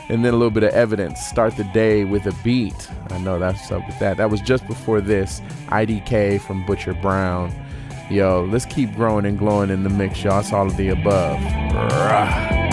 and 0.10 0.26
then 0.26 0.34
a 0.34 0.38
little 0.38 0.52
bit 0.52 0.64
of 0.64 0.72
evidence. 0.72 1.22
Start 1.26 1.56
the 1.56 1.64
day 1.66 2.04
with 2.04 2.26
a 2.26 2.36
beat. 2.44 2.90
I 3.10 3.20
know 3.20 3.40
that's 3.40 3.72
up 3.72 3.86
with 3.88 4.00
that. 4.00 4.18
That 4.18 4.30
was 4.30 4.42
just 4.42 4.66
before 4.68 5.02
this. 5.02 5.42
IDK 5.68 6.42
from 6.42 6.66
Butcher 6.66 6.96
Brown. 6.96 7.54
Yo, 8.10 8.48
let's 8.50 8.66
keep 8.66 8.94
growing 8.96 9.26
and 9.26 9.38
glowing 9.38 9.70
in 9.70 9.84
the 9.84 9.90
mix, 9.90 10.24
y'all. 10.24 10.40
It's 10.40 10.52
all 10.52 10.66
of 10.66 10.78
the 10.78 10.90
above. 10.90 11.40
Rah. 11.74 12.69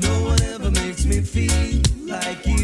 No 0.00 0.22
one 0.22 0.42
ever 0.42 0.70
makes 0.70 1.04
me 1.04 1.20
feel 1.20 1.82
like 2.06 2.46
you 2.46 2.57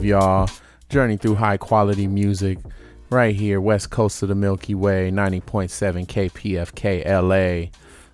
above, 0.00 0.04
y'all. 0.04 0.50
Journey 0.88 1.16
through 1.16 1.36
high 1.36 1.56
quality 1.56 2.06
music 2.06 2.58
right 3.10 3.34
here, 3.34 3.60
west 3.60 3.90
coast 3.90 4.22
of 4.22 4.28
the 4.28 4.34
Milky 4.34 4.74
Way, 4.74 5.10
90.7 5.10 6.06
KPFK 6.06 7.04
LA. 7.04 7.70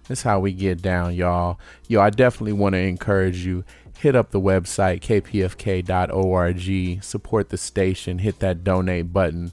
That's 0.08 0.22
how 0.22 0.40
we 0.40 0.52
get 0.52 0.82
down, 0.82 1.14
y'all. 1.14 1.58
Yo, 1.88 2.00
I 2.00 2.10
definitely 2.10 2.54
want 2.54 2.74
to 2.74 2.80
encourage 2.80 3.46
you. 3.46 3.64
Hit 3.98 4.14
up 4.14 4.30
the 4.30 4.40
website, 4.40 5.00
kpfk.org. 5.00 7.02
Support 7.02 7.48
the 7.48 7.56
station. 7.56 8.18
Hit 8.18 8.40
that 8.40 8.64
donate 8.64 9.12
button. 9.12 9.52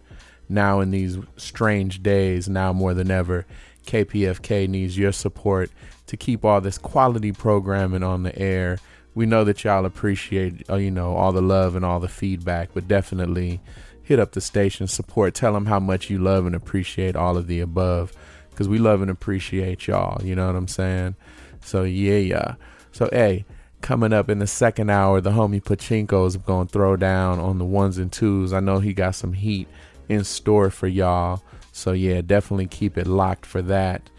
Now, 0.50 0.82
in 0.82 0.92
these 0.92 1.18
strange 1.38 2.04
days, 2.04 2.50
now 2.50 2.74
more 2.74 2.94
than 2.94 3.10
ever, 3.10 3.46
KPFK 3.86 4.68
needs 4.68 4.98
your 4.98 5.12
support 5.12 5.72
to 6.08 6.18
keep 6.18 6.44
all 6.44 6.62
this 6.62 6.78
quality 6.78 7.32
programming 7.32 8.04
on 8.04 8.24
the 8.24 8.38
air. 8.38 8.80
We 9.16 9.26
know 9.26 9.44
that 9.44 9.64
y'all 9.64 9.86
appreciate, 9.86 10.70
uh, 10.70 10.76
you 10.76 10.92
know, 10.92 11.16
all 11.16 11.32
the 11.32 11.42
love 11.42 11.76
and 11.76 11.86
all 11.86 12.00
the 12.00 12.08
feedback, 12.08 12.70
but 12.74 12.88
definitely 12.88 13.62
hit 14.02 14.20
up 14.20 14.32
the 14.32 14.42
station, 14.42 14.88
support, 14.88 15.34
tell 15.34 15.54
them 15.54 15.68
how 15.68 15.80
much 15.80 16.10
you 16.10 16.18
love 16.20 16.46
and 16.46 16.56
appreciate 16.56 17.16
all 17.16 17.38
of 17.38 17.48
the 17.48 17.60
above, 17.60 18.12
because 18.50 18.68
we 18.68 18.78
love 18.78 19.02
and 19.02 19.12
appreciate 19.12 19.88
y'all. 19.88 20.24
You 20.24 20.36
know 20.36 20.48
what 20.48 20.56
I'm 20.56 20.68
saying? 20.68 21.16
So 21.62 21.84
yeah, 21.84 22.18
yeah. 22.18 22.56
So 22.92 23.10
hey, 23.12 23.46
coming 23.82 24.14
up 24.14 24.30
in 24.30 24.40
the 24.40 24.48
second 24.48 24.90
hour, 24.90 25.22
the 25.22 25.32
homie 25.32 25.64
Pachinko 25.64 26.28
is 26.28 26.38
gonna 26.38 26.68
throw 26.68 26.96
down 26.96 27.40
on 27.40 27.60
the 27.60 27.66
ones 27.66 27.98
and 27.98 28.12
twos. 28.12 28.52
I 28.52 28.60
know 28.60 28.80
he 28.80 28.94
got 28.94 29.16
some 29.16 29.34
heat 29.34 29.68
in 30.10 30.24
store 30.24 30.70
for 30.70 30.88
y'all. 30.88 31.44
So 31.72 31.92
yeah, 31.92 32.22
definitely 32.22 32.68
keep 32.68 32.98
it 32.98 33.08
locked 33.08 33.46
for 33.46 33.62
that. 33.64 34.10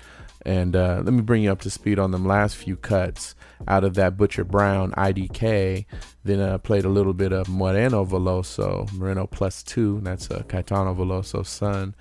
And 0.46 0.76
uh, 0.76 1.00
let 1.02 1.12
me 1.14 1.22
bring 1.22 1.42
you 1.42 1.52
up 1.52 1.60
to 1.62 1.70
speed 1.70 1.98
on 1.98 2.10
them 2.10 2.26
last 2.26 2.56
few 2.56 2.76
cuts 2.76 3.34
out 3.66 3.84
of 3.84 3.94
that 3.94 4.16
Butcher 4.16 4.44
Brown 4.44 4.92
IDK. 4.92 5.86
Then 6.24 6.40
I 6.40 6.52
uh, 6.52 6.58
played 6.58 6.84
a 6.84 6.88
little 6.88 7.14
bit 7.14 7.32
of 7.32 7.48
Moreno 7.48 8.04
Veloso, 8.04 8.92
Moreno 8.92 9.26
plus 9.26 9.62
two. 9.62 10.00
That's 10.02 10.30
uh, 10.30 10.42
Caetano 10.46 10.96
Veloso's 10.96 11.48
son. 11.48 11.94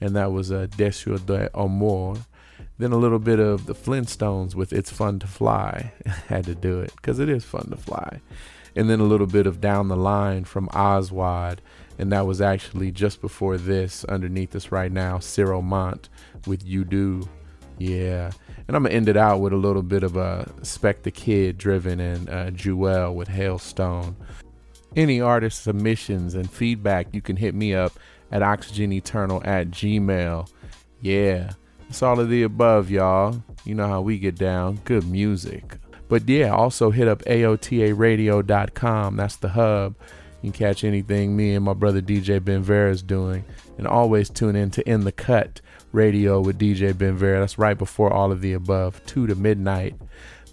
And 0.00 0.16
that 0.16 0.32
was 0.32 0.50
uh, 0.50 0.66
Desio 0.70 1.24
de 1.24 1.50
Amor. 1.54 2.16
Then 2.78 2.92
a 2.92 2.96
little 2.96 3.18
bit 3.18 3.38
of 3.38 3.66
the 3.66 3.74
Flintstones 3.74 4.54
with 4.54 4.72
It's 4.72 4.90
Fun 4.90 5.18
to 5.18 5.26
Fly. 5.26 5.92
Had 6.28 6.44
to 6.44 6.54
do 6.54 6.80
it 6.80 6.92
because 6.96 7.18
it 7.18 7.28
is 7.28 7.44
fun 7.44 7.68
to 7.70 7.76
fly. 7.76 8.20
And 8.74 8.88
then 8.88 9.00
a 9.00 9.04
little 9.04 9.26
bit 9.26 9.46
of 9.46 9.60
Down 9.60 9.88
the 9.88 9.96
Line 9.96 10.44
from 10.44 10.68
Oswald. 10.72 11.60
And 11.98 12.10
that 12.12 12.26
was 12.26 12.40
actually 12.40 12.90
just 12.92 13.20
before 13.20 13.58
this, 13.58 14.04
underneath 14.04 14.56
us 14.56 14.72
right 14.72 14.90
now, 14.90 15.18
Cyril 15.18 15.60
Mont 15.60 16.08
with 16.46 16.64
You 16.64 16.84
Do. 16.84 17.28
Yeah. 17.76 18.30
And 18.70 18.76
I'm 18.76 18.84
to 18.84 18.92
end 18.92 19.08
it 19.08 19.16
out 19.16 19.40
with 19.40 19.52
a 19.52 19.56
little 19.56 19.82
bit 19.82 20.04
of 20.04 20.16
a 20.16 20.48
Spec 20.62 21.02
the 21.02 21.10
Kid 21.10 21.58
driven 21.58 21.98
and 21.98 22.30
uh, 22.30 22.52
Jewel 22.52 23.16
with 23.16 23.26
Hailstone. 23.26 24.14
Any 24.94 25.20
artist 25.20 25.64
submissions 25.64 26.36
and 26.36 26.48
feedback, 26.48 27.08
you 27.12 27.20
can 27.20 27.34
hit 27.34 27.52
me 27.52 27.74
up 27.74 27.94
at 28.30 28.42
oxygeneternal 28.42 29.44
at 29.44 29.72
gmail. 29.72 30.48
Yeah. 31.00 31.50
It's 31.88 32.00
all 32.00 32.20
of 32.20 32.28
the 32.28 32.44
above, 32.44 32.92
y'all. 32.92 33.42
You 33.64 33.74
know 33.74 33.88
how 33.88 34.02
we 34.02 34.20
get 34.20 34.36
down. 34.36 34.78
Good 34.84 35.04
music. 35.04 35.78
But 36.08 36.28
yeah, 36.28 36.54
also 36.54 36.92
hit 36.92 37.08
up 37.08 37.24
AOTARadio.com. 37.24 39.16
That's 39.16 39.36
the 39.36 39.48
hub. 39.48 39.96
You 40.42 40.52
can 40.52 40.56
catch 40.56 40.84
anything 40.84 41.36
me 41.36 41.56
and 41.56 41.64
my 41.64 41.74
brother 41.74 42.00
DJ 42.00 42.44
Ben 42.44 42.62
Vera 42.62 42.92
is 42.92 43.02
doing. 43.02 43.44
And 43.78 43.88
always 43.88 44.30
tune 44.30 44.54
in 44.54 44.70
to 44.70 44.88
In 44.88 45.00
the 45.00 45.10
Cut 45.10 45.60
radio 45.92 46.40
with 46.40 46.58
DJ 46.58 46.96
Ben 46.96 47.16
Vera. 47.16 47.40
That's 47.40 47.58
right 47.58 47.76
before 47.76 48.12
all 48.12 48.32
of 48.32 48.40
the 48.40 48.52
above, 48.52 49.04
2 49.06 49.26
to 49.26 49.34
midnight. 49.34 49.94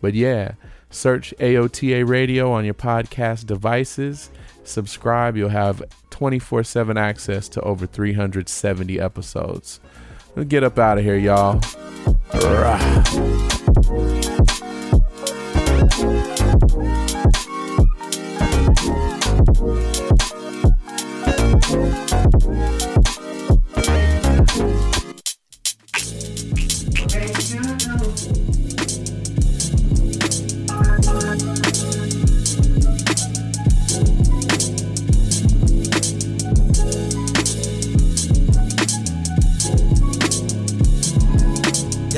But 0.01 0.13
yeah, 0.13 0.53
search 0.89 1.33
AOTA 1.39 2.07
Radio 2.07 2.51
on 2.51 2.65
your 2.65 2.73
podcast 2.73 3.45
devices. 3.45 4.29
Subscribe. 4.63 5.37
You'll 5.37 5.49
have 5.49 5.83
24 6.09 6.63
7 6.63 6.97
access 6.97 7.47
to 7.49 7.61
over 7.61 7.85
370 7.85 8.99
episodes. 8.99 9.79
Let's 10.35 10.49
get 10.49 10.63
up 10.63 10.77
out 10.77 10.97
of 10.97 11.03
here, 11.03 11.17
y'all. 11.17 11.61
Rah. 12.33 13.03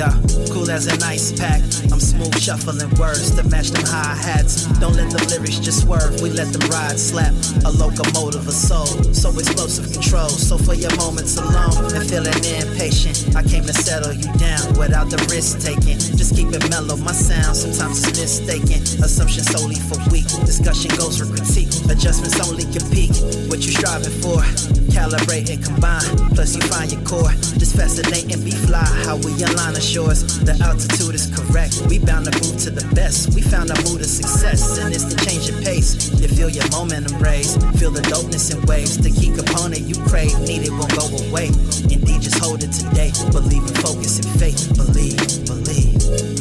Yeah, 0.00 0.29
cool 0.60 0.70
as 0.70 0.86
an 0.86 1.02
ice 1.02 1.32
pack. 1.32 1.60
I'm 1.92 2.00
smooth 2.00 2.36
shuffling 2.38 2.90
words 2.98 3.34
to 3.36 3.42
match 3.48 3.70
them 3.70 3.84
high 3.86 4.14
hats. 4.14 4.66
Don't 4.78 4.94
let 4.94 5.10
the 5.10 5.20
lyrics 5.30 5.58
just 5.58 5.82
swerve, 5.82 6.20
we 6.20 6.30
let 6.30 6.52
them 6.52 6.68
ride 6.70 6.98
slap. 6.98 7.32
A 7.64 7.70
locomotive, 7.70 8.46
a 8.46 8.52
soul, 8.52 8.86
so 9.12 9.30
explosive 9.38 9.92
control. 9.92 10.28
So 10.28 10.58
for 10.58 10.74
your 10.74 10.94
moments 10.96 11.36
alone 11.36 11.94
and 11.94 12.04
feeling 12.04 12.36
impatient, 12.44 13.36
I 13.36 13.42
came 13.42 13.64
to 13.64 13.72
settle 13.72 14.12
you 14.12 14.28
down 14.36 14.78
without 14.78 15.08
the 15.10 15.18
risk 15.30 15.60
taking. 15.60 15.98
Just 16.16 16.36
keep 16.36 16.52
it 16.52 16.68
mellow, 16.68 16.96
my 16.96 17.12
sound 17.12 17.56
sometimes 17.56 18.04
is 18.06 18.20
mistaken. 18.20 18.80
Assumption 19.00 19.44
solely 19.44 19.80
for 19.88 19.98
weak, 20.10 20.28
discussion 20.44 20.90
goes 20.96 21.18
for 21.18 21.26
critique. 21.26 21.72
Adjustments 21.88 22.36
only 22.48 22.64
peak 22.92 23.12
what 23.48 23.64
you 23.64 23.72
striving 23.72 24.14
for. 24.20 24.42
Calibrate 24.90 25.48
and 25.50 25.62
combine, 25.64 26.04
plus 26.34 26.54
you 26.54 26.62
find 26.62 26.92
your 26.92 27.02
core. 27.02 27.30
Just 27.58 27.76
fascinate 27.76 28.32
and 28.34 28.44
be 28.44 28.50
fly, 28.50 28.84
how 29.06 29.16
we 29.16 29.30
align 29.42 29.74
the 29.74 29.80
shores. 29.80 30.22
The 30.50 30.64
altitude 30.64 31.14
is 31.14 31.30
correct, 31.30 31.80
we 31.86 32.00
bound 32.00 32.26
to 32.26 32.32
move 32.42 32.58
to 32.66 32.70
the 32.70 32.82
best. 32.92 33.32
We 33.36 33.40
found 33.40 33.70
our 33.70 33.80
mood 33.84 34.00
of 34.00 34.10
success, 34.10 34.78
and 34.78 34.92
it's 34.92 35.04
the 35.04 35.14
change 35.24 35.48
in 35.48 35.62
pace. 35.62 36.10
You 36.18 36.26
feel 36.26 36.50
your 36.50 36.68
momentum 36.70 37.22
raise, 37.22 37.54
feel 37.78 37.92
the 37.92 38.02
dopeness 38.02 38.50
in 38.50 38.60
waves. 38.66 38.98
The 38.98 39.14
key 39.14 39.30
component 39.30 39.82
you 39.82 39.94
crave, 40.10 40.36
need 40.40 40.66
it 40.66 40.72
won't 40.72 40.90
go 40.98 41.06
away. 41.06 41.54
Indeed, 41.86 42.22
just 42.22 42.42
hold 42.42 42.64
it 42.64 42.72
today. 42.72 43.12
Believe 43.30 43.62
in 43.62 43.74
focus 43.78 44.18
and 44.18 44.26
faith. 44.40 44.74
Believe, 44.74 45.22
believe, 45.46 46.39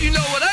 you 0.00 0.10
know 0.12 0.22
what 0.30 0.47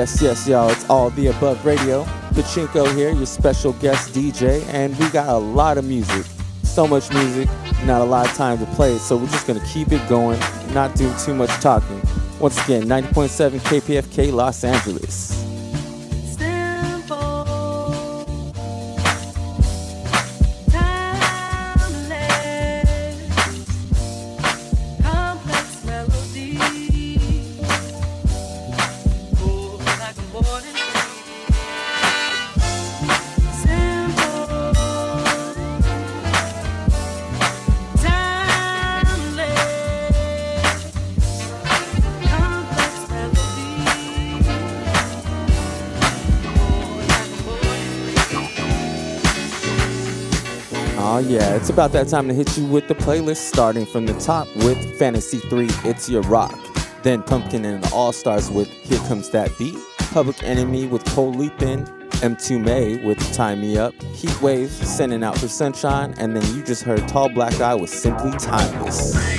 Yes, 0.00 0.22
yes, 0.22 0.48
y'all. 0.48 0.70
It's 0.70 0.88
all 0.88 1.10
the 1.10 1.26
above 1.26 1.62
radio. 1.62 2.04
Pachinko 2.32 2.90
here, 2.96 3.12
your 3.12 3.26
special 3.26 3.74
guest 3.74 4.14
DJ, 4.14 4.66
and 4.68 4.98
we 4.98 5.06
got 5.10 5.28
a 5.28 5.36
lot 5.36 5.76
of 5.76 5.84
music. 5.84 6.24
So 6.62 6.86
much 6.86 7.12
music, 7.12 7.50
not 7.84 8.00
a 8.00 8.04
lot 8.04 8.26
of 8.26 8.32
time 8.34 8.56
to 8.60 8.66
play, 8.76 8.94
it, 8.94 9.00
so 9.00 9.18
we're 9.18 9.26
just 9.26 9.46
gonna 9.46 9.62
keep 9.66 9.92
it 9.92 10.00
going, 10.08 10.40
not 10.72 10.96
do 10.96 11.12
too 11.18 11.34
much 11.34 11.50
talking. 11.60 12.00
Once 12.40 12.56
again, 12.64 12.84
90.7 12.84 13.60
KPFK 13.60 14.32
Los 14.32 14.64
Angeles. 14.64 15.09
It's 51.70 51.76
about 51.76 51.92
that 51.92 52.08
time 52.08 52.26
to 52.26 52.34
hit 52.34 52.58
you 52.58 52.66
with 52.66 52.88
the 52.88 52.96
playlist 52.96 53.36
starting 53.36 53.86
from 53.86 54.04
the 54.04 54.14
top 54.14 54.48
with 54.56 54.98
Fantasy 54.98 55.38
3, 55.38 55.68
It's 55.84 56.10
Your 56.10 56.22
Rock. 56.22 56.58
Then 57.04 57.22
Pumpkin 57.22 57.64
and 57.64 57.84
the 57.84 57.94
All 57.94 58.10
Stars 58.10 58.50
with 58.50 58.66
Here 58.66 58.98
Comes 59.06 59.30
That 59.30 59.56
Beat. 59.56 59.76
Public 60.10 60.42
Enemy 60.42 60.88
with 60.88 61.04
Cole 61.04 61.32
Lethan. 61.32 61.86
Mtume 62.22 63.04
with 63.04 63.18
Tie 63.32 63.54
Me 63.54 63.78
Up. 63.78 63.94
Heat 64.16 64.42
Wave 64.42 64.68
sending 64.68 65.22
out 65.22 65.38
for 65.38 65.46
Sunshine. 65.46 66.12
And 66.18 66.34
then 66.34 66.56
you 66.56 66.64
just 66.64 66.82
heard 66.82 67.06
Tall 67.06 67.28
Black 67.28 67.56
Guy 67.56 67.76
with 67.76 67.90
Simply 67.90 68.32
Timeless. 68.32 69.29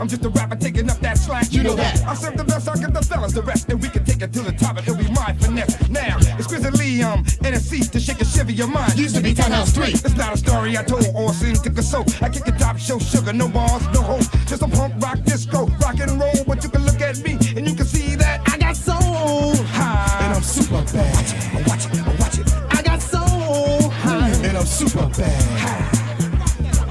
I'm 0.00 0.08
just 0.08 0.24
a 0.24 0.28
rapper 0.28 0.56
taking 0.56 0.88
up 0.90 0.98
that 1.00 1.18
slack. 1.18 1.52
You 1.52 1.62
know 1.62 1.74
that. 1.74 2.04
I 2.06 2.14
serve 2.14 2.36
the 2.36 2.44
best, 2.44 2.68
I'll 2.68 2.76
get 2.76 2.94
the 2.94 3.02
fellas 3.02 3.32
the 3.32 3.42
rest, 3.42 3.68
and 3.68 3.82
we 3.82 3.88
can 3.88 4.04
take 4.04 4.22
it 4.22 4.32
to 4.32 4.40
the 4.40 4.52
top, 4.52 4.76
and 4.78 4.86
it'll 4.86 4.96
be 4.96 5.10
my 5.10 5.32
finesse. 5.40 5.88
Now, 5.88 6.16
it's 6.38 6.46
Grizzly, 6.46 7.02
um, 7.02 7.24
NSC 7.42 7.90
to 7.90 8.00
shake 8.00 8.20
and 8.20 8.28
shiver 8.28 8.52
your 8.52 8.68
mind. 8.68 8.98
Used 8.98 9.16
to 9.16 9.22
be 9.22 9.34
Townhouse 9.34 9.72
3. 9.72 9.88
It's 9.88 10.16
not 10.16 10.34
a 10.34 10.36
story 10.36 10.78
I 10.78 10.84
told 10.84 11.06
or 11.14 11.32
to 11.32 11.70
console. 11.70 12.04
I 12.20 12.28
kick 12.28 12.46
a 12.46 12.52
top, 12.52 12.78
show 12.78 12.98
sugar, 12.98 13.32
no 13.32 13.48
bars, 13.48 13.82
no 13.92 14.02
hope. 14.02 14.22
Just 14.46 14.62
a 14.62 14.68
punk 14.68 14.94
rock 15.02 15.22
disco, 15.24 15.66
rock 15.82 15.98
and 16.00 16.20
roll, 16.20 16.44
but 16.46 16.62
you 16.62 16.70
can 16.70 16.84
look 16.84 17.00
at 17.00 17.18
me, 17.24 17.32
and 17.56 17.68
you 17.68 17.74
can 17.74 17.86
see 17.86 18.14
that 18.16 18.42
I 18.46 18.58
got 18.58 18.76
soul. 18.76 19.56
High, 19.74 20.24
and 20.24 20.34
I'm 20.34 20.42
super 20.42 20.82
bad. 20.92 21.66
Watch 21.66 21.86
it, 21.86 22.06
watch 22.06 22.08
it, 22.08 22.20
watch 22.20 22.38
it. 22.38 22.78
I 22.78 22.82
got 22.82 23.02
soul. 23.02 23.90
High, 23.90 24.30
and 24.46 24.56
I'm 24.56 24.66
super 24.66 25.06
bad. 25.18 25.98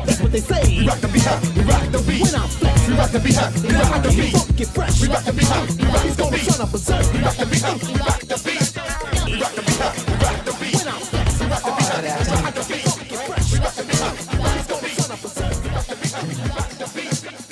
That's 0.05 0.21
what 0.21 0.31
they 0.31 0.39
say. 0.39 0.79
We 0.79 0.87
rock 0.87 0.99
the 0.99 1.07
beat, 1.09 1.27
we 1.55 1.63
rock 1.69 1.83
the 1.91 1.99
beat. 2.07 2.21
When 2.23 2.35
I 2.35 2.47
flex, 2.47 2.56
we 2.87 2.93
rock 2.95 3.11
the 3.11 3.19
beat, 3.19 3.35
huh? 3.35 3.51
we 3.63 3.73
rock 3.75 4.03
the 4.03 4.09
beat. 4.09 4.55
Get 4.55 4.67
fresh, 4.67 5.01
we 5.01 5.07
rock 5.07 5.23
the 5.23 5.33
beat, 5.33 5.47
huh? 5.47 5.65
we 5.67 6.15
gonna 6.15 6.37
turn 6.37 6.61
up 6.61 6.71
berserk. 6.71 7.13
We 7.13 7.19
rock 7.19 7.35
the 7.35 7.45
beat, 7.45 7.61
huh? 7.61 7.77
we 7.81 7.99
rock 7.99 8.19
the 8.21 8.37
beat. 8.45 8.67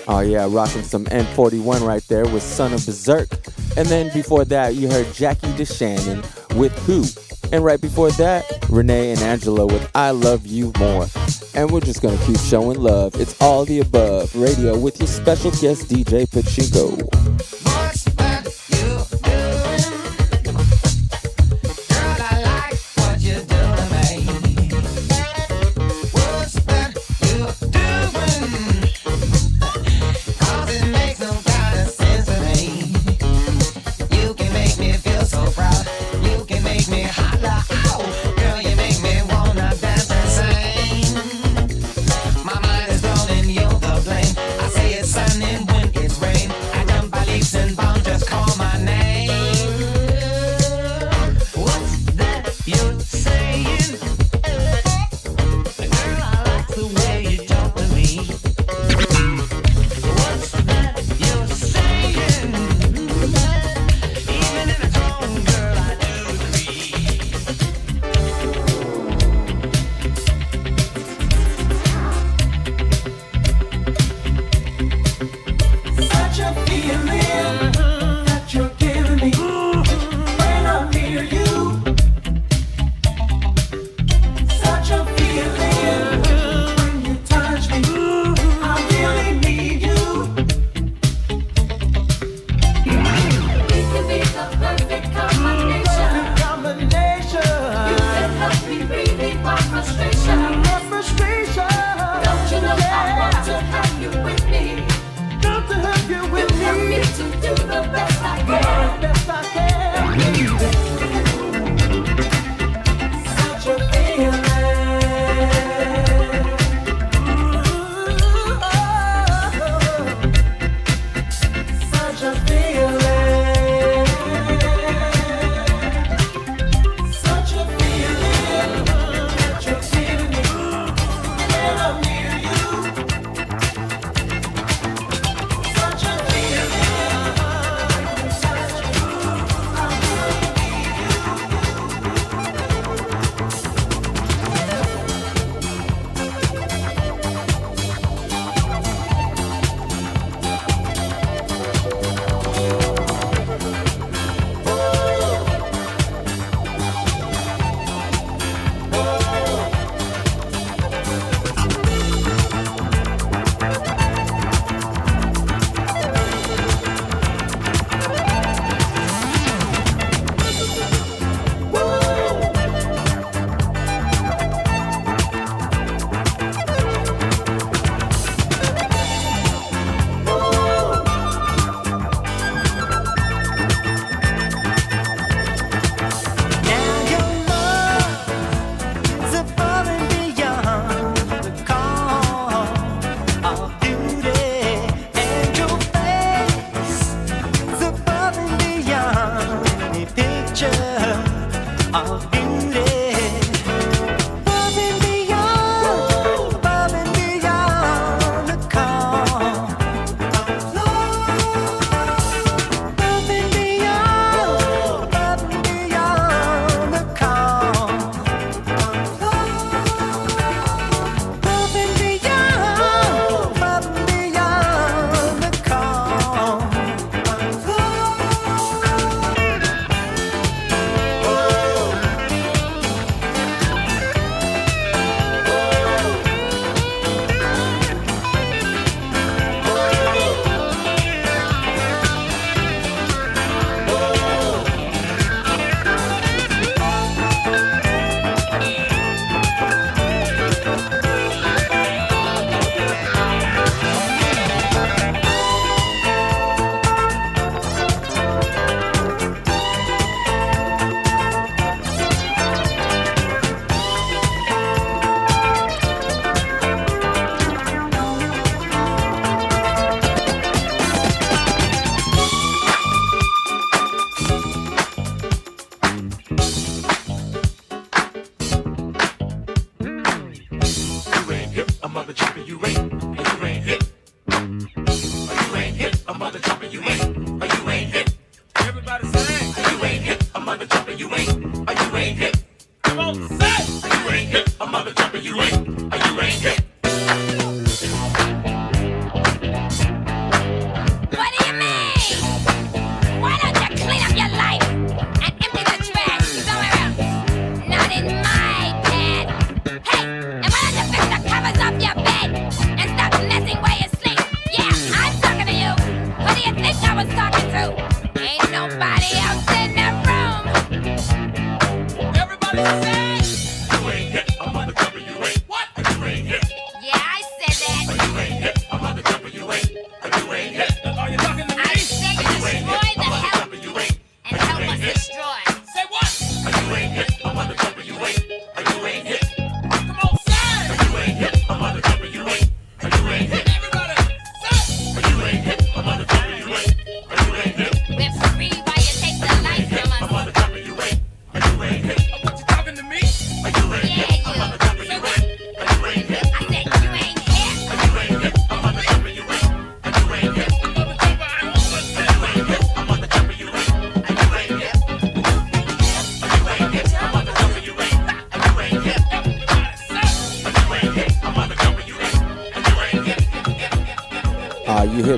Oh 0.08 0.20
yeah, 0.20 0.48
rocking 0.50 0.84
some 0.84 1.06
N41 1.06 1.82
right 1.82 2.04
there 2.08 2.26
with 2.26 2.44
Son 2.44 2.74
of 2.74 2.80
Bazerk. 2.82 3.28
And 3.76 3.88
then 3.88 4.14
before 4.14 4.46
that, 4.46 4.76
you 4.76 4.88
heard 4.90 5.12
Jackie 5.14 5.48
DeShannon 5.54 6.24
with 6.56 6.72
Who. 6.86 7.04
And 7.52 7.64
right 7.64 7.82
before 7.82 8.12
that, 8.12 8.46
Renee 8.70 9.12
and 9.12 9.20
Angela 9.22 9.66
with 9.66 9.90
I 9.96 10.12
Love 10.12 10.46
You 10.46 10.72
More. 10.78 11.08
And 11.56 11.72
we're 11.72 11.80
just 11.80 12.02
gonna 12.02 12.18
keep 12.26 12.38
showing 12.38 12.80
love. 12.82 13.16
It's 13.16 13.40
all 13.42 13.64
the 13.64 13.80
above 13.80 14.36
radio 14.36 14.78
with 14.78 15.00
your 15.00 15.08
special 15.08 15.52
guest 15.52 15.88
DJ 15.88 16.28
Pachinko. 16.28 17.25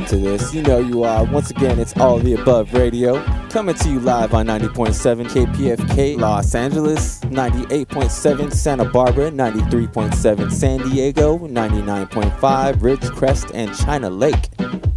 to 0.07 0.17
this. 0.17 0.53
You 0.53 0.61
know 0.61 0.79
you 0.79 1.03
are. 1.03 1.25
Once 1.25 1.51
again, 1.51 1.79
it's 1.79 1.95
All 1.97 2.17
the 2.19 2.33
Above 2.33 2.73
Radio. 2.73 3.21
Coming 3.49 3.75
to 3.75 3.89
you 3.89 3.99
live 3.99 4.33
on 4.33 4.47
90.7 4.47 5.25
KPFK 5.27 6.17
Los 6.17 6.55
Angeles, 6.55 7.19
98.7 7.21 8.53
Santa 8.53 8.85
Barbara, 8.85 9.29
93.7 9.29 10.51
San 10.51 10.79
Diego, 10.89 11.37
99.5 11.39 12.73
Ridgecrest, 12.75 13.51
and 13.53 13.75
China 13.77 14.09
Lake. 14.09 14.49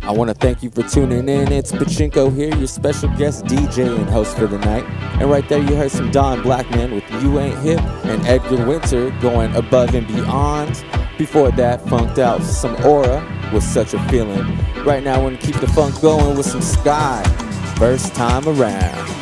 I 0.02 0.12
want 0.12 0.28
to 0.28 0.34
thank 0.34 0.62
you 0.62 0.70
for 0.70 0.82
tuning 0.82 1.28
in. 1.28 1.52
It's 1.52 1.72
Pachinko 1.72 2.34
here, 2.34 2.54
your 2.54 2.68
special 2.68 3.08
guest 3.16 3.44
DJ 3.46 3.98
and 3.98 4.08
host 4.08 4.36
for 4.36 4.46
the 4.46 4.58
night. 4.58 4.84
And 5.20 5.30
right 5.30 5.48
there, 5.48 5.60
you 5.60 5.74
heard 5.74 5.90
some 5.90 6.10
Don 6.10 6.42
Blackman 6.42 6.94
with 6.94 7.22
You 7.22 7.38
Ain't 7.40 7.58
Hip 7.58 7.80
and 8.04 8.24
Edgar 8.26 8.64
Winter 8.64 9.10
going 9.20 9.54
above 9.56 9.94
and 9.94 10.06
beyond. 10.06 10.84
Before 11.18 11.50
that, 11.52 11.86
funked 11.88 12.18
out 12.18 12.42
some 12.42 12.76
Aurra 12.76 13.52
with 13.52 13.64
such 13.64 13.92
a 13.92 14.08
feeling. 14.08 14.46
Right 14.84 15.04
now, 15.04 15.20
I 15.20 15.22
want 15.22 15.38
to 15.38 15.46
keep 15.46 15.60
the 15.60 15.68
funk 15.68 16.00
going 16.00 16.36
with 16.36 16.46
some 16.46 16.60
Skyy. 16.62 17.78
First 17.78 18.14
time 18.14 18.48
around. 18.48 19.19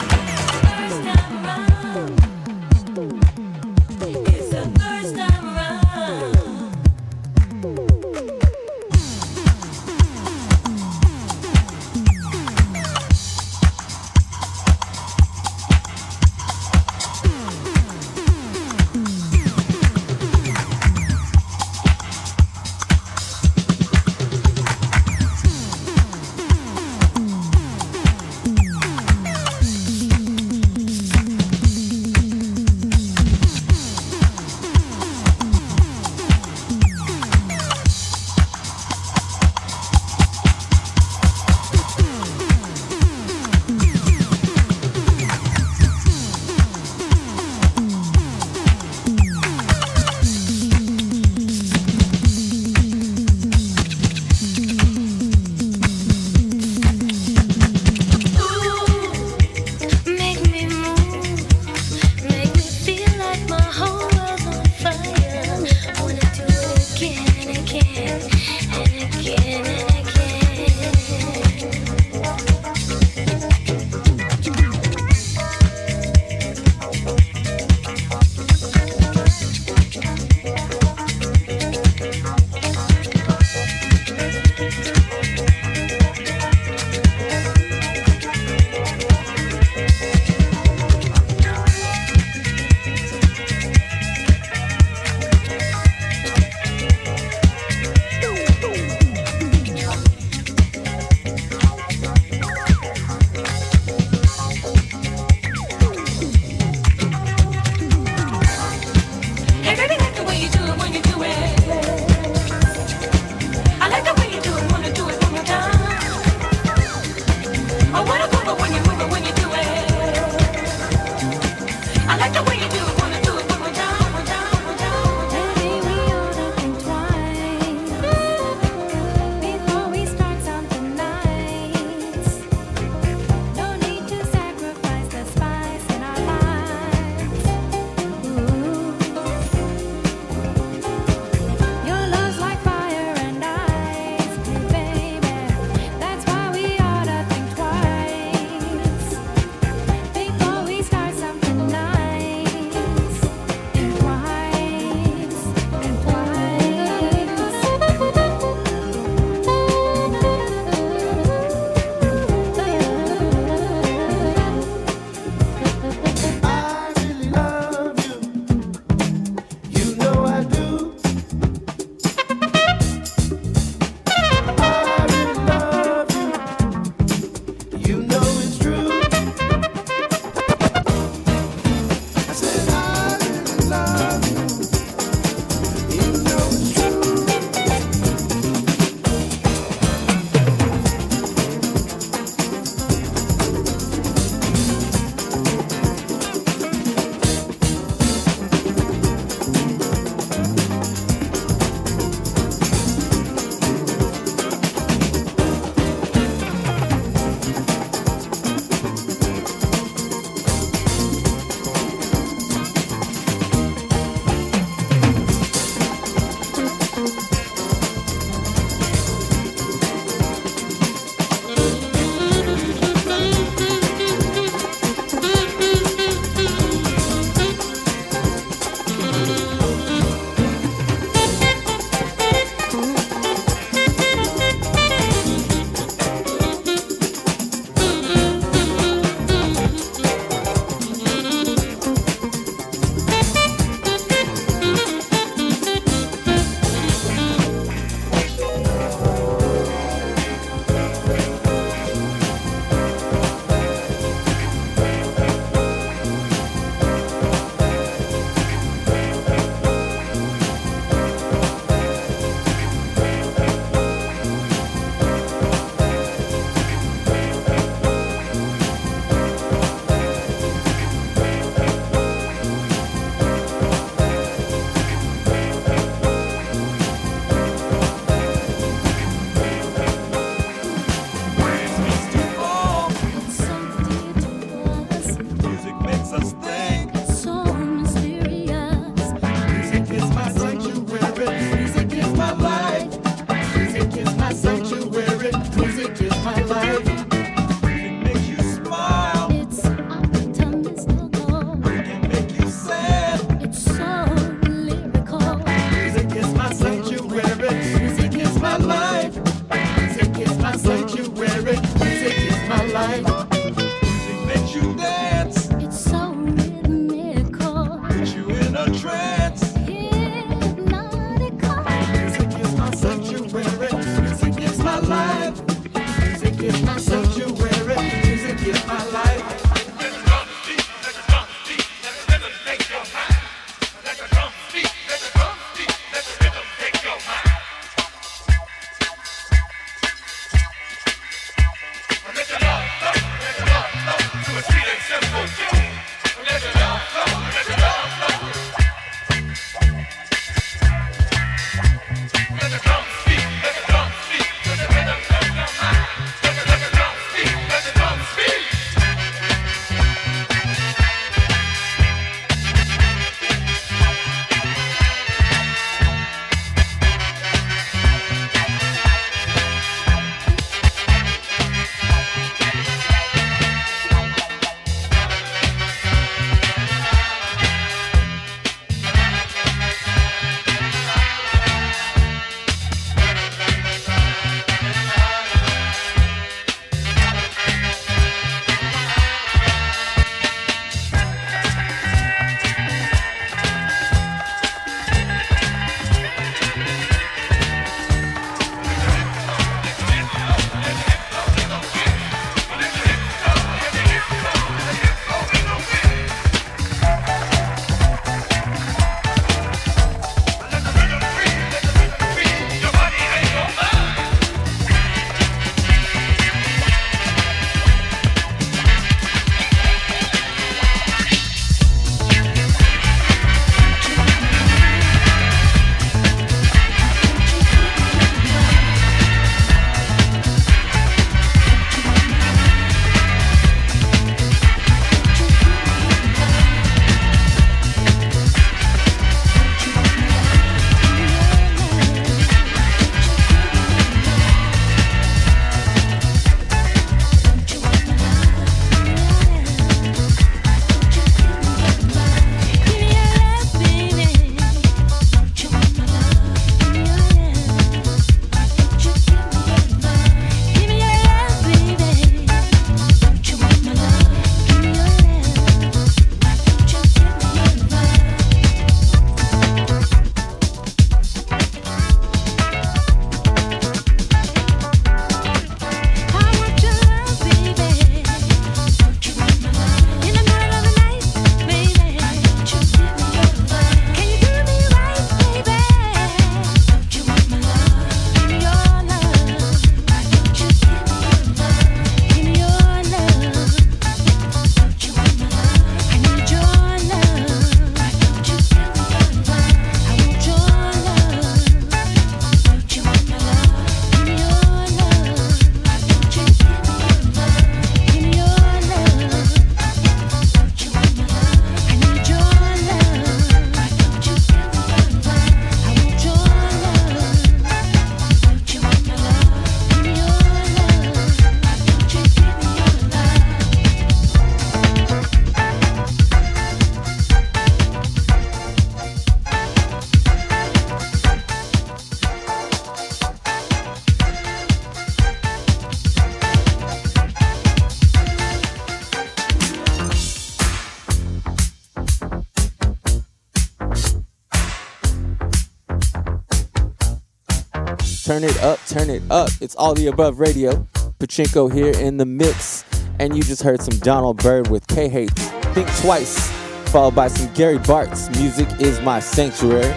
Turn 548.19 548.29
it 548.29 548.43
up, 548.43 548.59
turn 548.67 548.91
it 548.91 549.03
up. 549.13 549.31
It's 549.41 549.55
all 549.55 549.75
the 549.75 549.87
above 549.87 550.19
radio. 550.19 550.67
Pachinko 550.99 551.53
here 551.53 551.71
in 551.71 551.99
the 551.99 552.05
mix. 552.05 552.65
And 552.99 553.17
you 553.17 553.23
just 553.23 553.45
heard 553.45 553.63
some 553.63 553.79
Donald 553.79 554.17
Byrd 554.17 554.49
with 554.49 554.67
K 554.67 554.89
Hates. 554.89 555.29
Think 555.55 555.69
twice. 555.77 556.29
Followed 556.73 556.97
by 556.97 557.07
some 557.07 557.33
Gary 557.35 557.59
Bartz. 557.59 558.11
Music 558.19 558.49
is 558.61 558.81
my 558.81 558.99
sanctuary. 558.99 559.73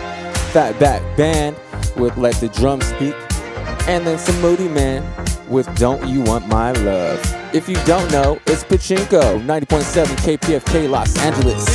Fatback 0.53 1.15
Band 1.15 1.55
with 1.95 2.17
Let 2.17 2.33
the 2.37 2.47
Drum 2.47 2.81
Speak. 2.81 3.13
And 3.87 4.07
then 4.07 4.17
some 4.17 4.33
Moodymann 4.37 5.05
with 5.47 5.67
Don't 5.77 6.07
You 6.07 6.21
Want 6.21 6.47
My 6.47 6.71
Love. 6.71 7.19
If 7.53 7.69
you 7.69 7.75
don't 7.85 8.11
know, 8.11 8.39
it's 8.47 8.63
Pachinko, 8.63 9.39
90.7 9.45 10.05
KPFK 10.17 10.89
Los 10.89 11.15
Angeles. 11.19 11.67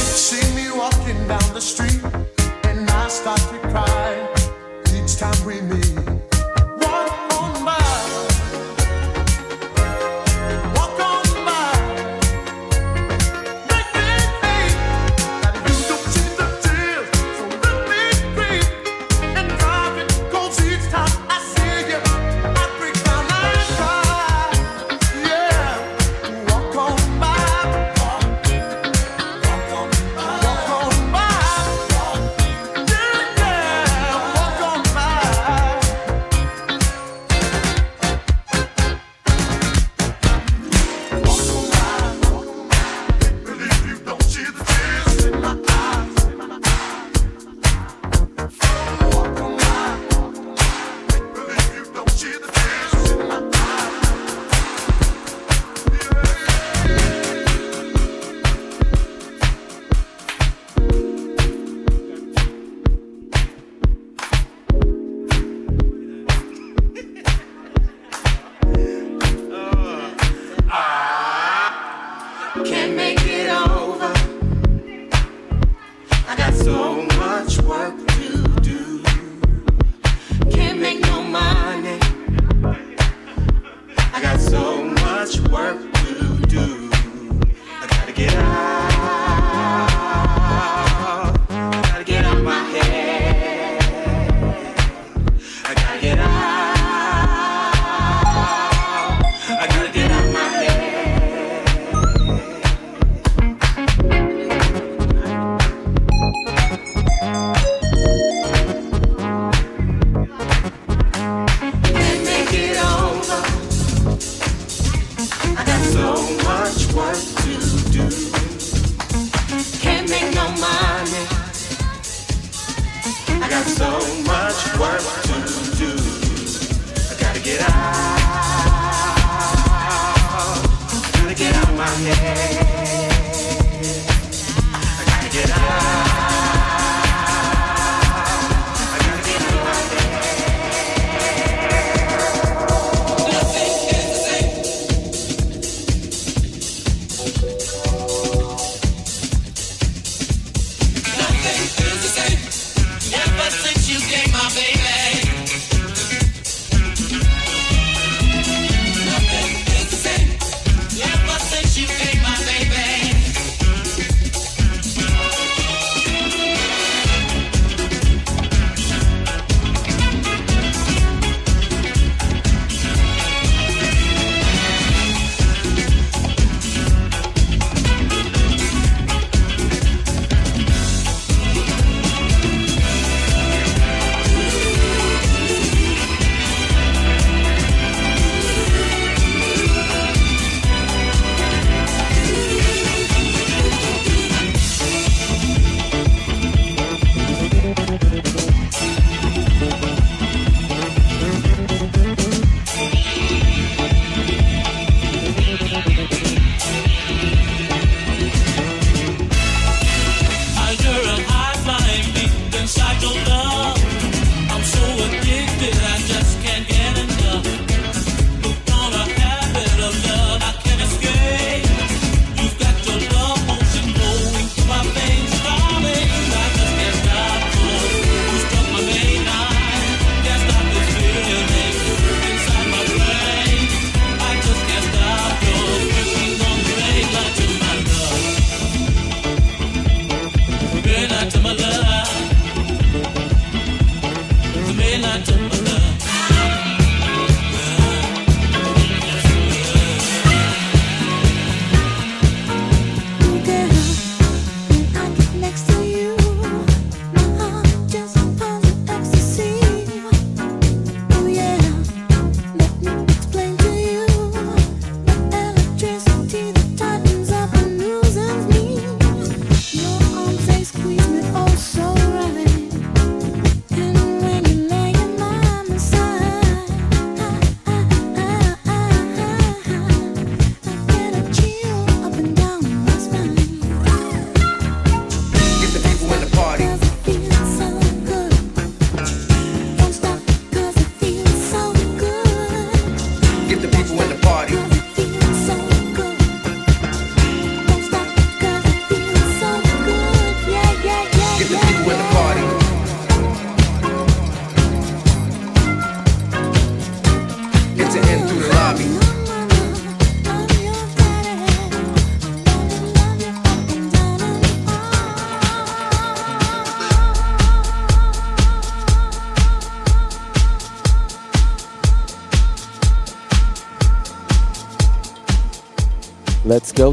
Can't 72.65 72.97
make 72.97 73.06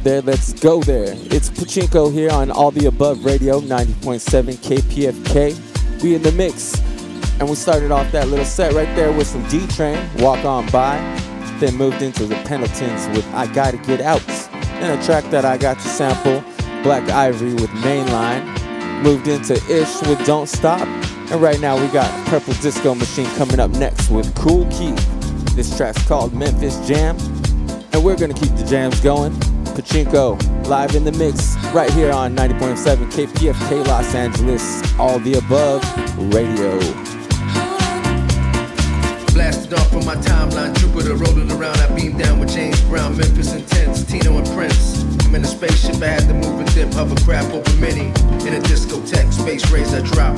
there, 0.04 0.22
let's 0.22 0.52
go 0.54 0.82
there. 0.82 1.16
It's 1.32 1.50
Pachinco 1.50 2.12
here 2.12 2.30
on 2.30 2.52
All 2.52 2.72
the 2.72 2.88
Above 2.88 3.24
Radio 3.24 3.62
90.7 3.62 4.56
KPFK. 4.58 6.04
We 6.04 6.16
in 6.16 6.22
the 6.22 6.32
mix, 6.34 6.80
and 7.40 7.50
we 7.50 7.56
started 7.56 7.92
off 7.92 8.12
that 8.12 8.28
little 8.28 8.46
set 8.46 8.74
right 8.74 8.94
there 8.96 9.12
with 9.14 9.28
some 9.28 9.48
D 9.48 9.66
Train, 9.68 9.98
Walk 10.18 10.44
On 10.44 10.70
By, 10.72 10.98
then 11.60 11.76
moved 11.76 12.02
into 12.02 12.26
the 12.26 12.36
Penitents 12.44 13.08
with 13.16 13.26
I 13.34 13.48
Gotta 13.54 13.78
Get 13.78 14.02
Out, 14.02 14.28
and 14.52 15.00
a 15.00 15.06
track 15.06 15.24
that 15.32 15.46
I 15.46 15.58
got 15.58 15.80
to 15.80 15.88
sample, 15.88 16.44
Black 16.84 17.10
Ivory 17.10 17.54
with 17.54 17.70
Mainline, 17.70 18.44
moved 19.02 19.28
into 19.28 19.54
Ish 19.54 20.02
with 20.02 20.26
Don't 20.26 20.50
Stop, 20.50 20.86
and 21.32 21.42
right 21.42 21.62
now 21.62 21.80
we 21.80 21.88
got 21.94 22.28
Purple 22.28 22.54
Disco 22.56 22.94
Machine 22.94 23.30
coming 23.38 23.60
up 23.60 23.72
next 23.72 24.10
with 24.10 24.36
Cool 24.36 24.66
Key. 24.70 24.92
This 25.56 25.78
track's 25.78 26.06
called 26.08 26.34
Memphis 26.34 26.86
Jam 26.88 27.18
and 27.94 28.04
we're 28.04 28.18
gonna 28.18 28.34
keep 28.34 28.54
the 28.56 28.66
jams 28.66 29.00
going. 29.00 29.32
Pachinco, 29.74 30.38
live 30.68 30.94
in 30.94 31.04
the 31.04 31.12
mix, 31.14 31.58
right 31.74 31.92
here 31.94 32.12
on 32.12 32.36
90.7 32.36 33.12
KPFK 33.12 33.86
Los 33.88 34.14
Angeles, 34.14 34.84
all 35.00 35.18
the 35.20 35.34
above 35.34 35.82
radio. 36.34 36.78
Blasted 39.34 39.74
off 39.74 39.92
on 39.96 40.06
my 40.06 40.16
timeline, 40.18 40.78
Jupiter 40.78 41.16
rolling 41.16 41.52
around. 41.52 41.76
I 41.80 41.88
beam 41.96 42.18
down 42.20 42.40
with 42.40 42.54
James 42.54 42.80
Brown, 42.82 43.18
Memphis 43.18 43.54
Intense, 43.56 44.06
Tino 44.06 44.38
and 44.38 44.48
Prince. 44.50 45.02
I'm 45.26 45.34
in 45.34 45.44
a 45.44 45.48
spaceship, 45.48 45.96
I 46.04 46.08
had 46.08 46.28
to 46.28 46.36
move 46.36 46.62
a 46.62 46.66
dip, 46.72 46.94
hovercraft 46.94 47.52
over 47.52 47.76
mini. 47.78 48.08
In 48.46 48.54
a 48.54 48.62
discotheque, 48.62 49.34
space 49.34 49.70
rays 49.72 49.92
I 49.92 50.02
drop. 50.02 50.38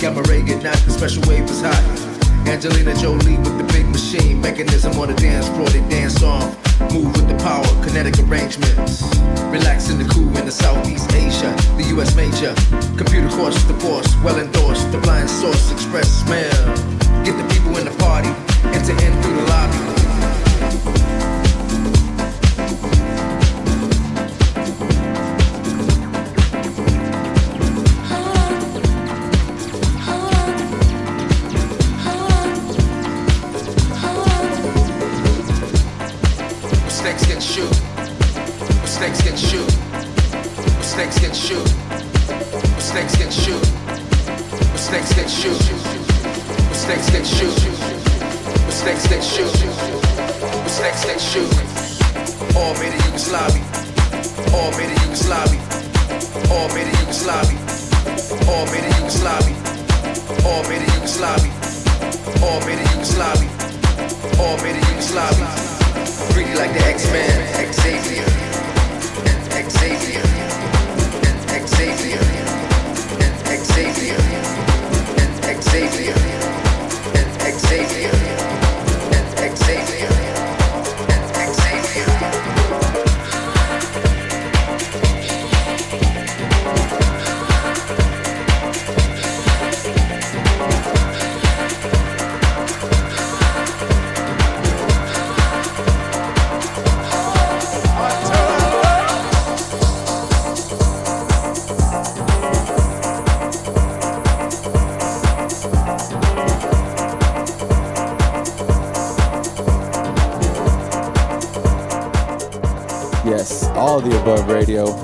Got 0.00 0.14
my 0.14 0.22
Reagan, 0.30 0.62
not 0.62 0.76
the 0.86 0.92
special 0.92 1.22
wave 1.28 1.42
was 1.42 1.60
hot. 1.60 2.05
Angelina 2.46 2.94
Jolie 2.94 3.36
with 3.38 3.58
the 3.58 3.64
big 3.72 3.86
machine, 3.88 4.40
mechanism 4.40 4.98
on 4.98 5.08
the 5.08 5.14
dance 5.14 5.48
floor, 5.48 5.68
they 5.68 5.80
dance 5.88 6.22
off. 6.22 6.56
Move 6.92 7.12
with 7.16 7.28
the 7.28 7.36
power, 7.42 7.66
kinetic 7.84 8.18
arrangements. 8.20 9.02
Relax 9.50 9.90
in 9.90 9.98
the 9.98 10.08
cool 10.14 10.28
in 10.38 10.46
the 10.46 10.52
Southeast 10.52 11.12
Asia, 11.12 11.52
the 11.76 11.84
US 11.96 12.14
major. 12.14 12.54
Computer 12.96 13.28
course, 13.36 13.60
the 13.64 13.74
force, 13.74 14.08
well 14.22 14.38
endorsed. 14.38 14.90
The 14.92 14.98
blind 14.98 15.28
source, 15.28 15.72
express 15.72 16.08
smell. 16.08 16.76
Get 17.24 17.36
the 17.36 17.46
people 17.52 17.76
in 17.78 17.84
the 17.84 17.96
party, 17.98 18.30
enter 18.70 18.92
in 18.92 19.22
through 19.22 19.36
the 19.36 19.46
lobby. 19.48 19.95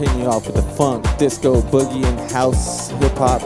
Hitting 0.02 0.20
you 0.20 0.26
off 0.26 0.46
with 0.46 0.56
the 0.56 0.62
funk, 0.62 1.04
disco, 1.18 1.60
boogie, 1.62 2.04
and 2.04 2.30
house, 2.30 2.90
hip 2.90 3.12
hop, 3.12 3.40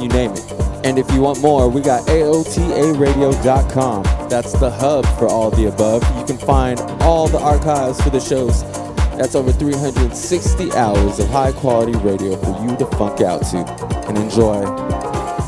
you 0.00 0.06
name 0.08 0.30
it. 0.32 0.52
And 0.84 0.98
if 0.98 1.10
you 1.12 1.20
want 1.20 1.40
more, 1.40 1.68
we 1.68 1.80
got 1.80 2.04
AOTARadio.com. 2.06 4.02
That's 4.28 4.52
the 4.58 4.70
hub 4.70 5.06
for 5.18 5.28
all 5.28 5.50
the 5.50 5.66
above. 5.66 6.02
You 6.18 6.24
can 6.24 6.38
find 6.38 6.80
all 7.02 7.28
the 7.28 7.38
archives 7.38 8.00
for 8.02 8.10
the 8.10 8.20
shows. 8.20 8.64
That's 9.16 9.34
over 9.34 9.52
360 9.52 10.72
hours 10.72 11.18
of 11.18 11.28
high 11.28 11.52
quality 11.52 11.92
radio 11.98 12.36
for 12.36 12.58
you 12.64 12.74
to 12.76 12.86
funk 12.96 13.20
out 13.20 13.44
to 13.46 13.58
and 14.08 14.16
enjoy. 14.18 14.64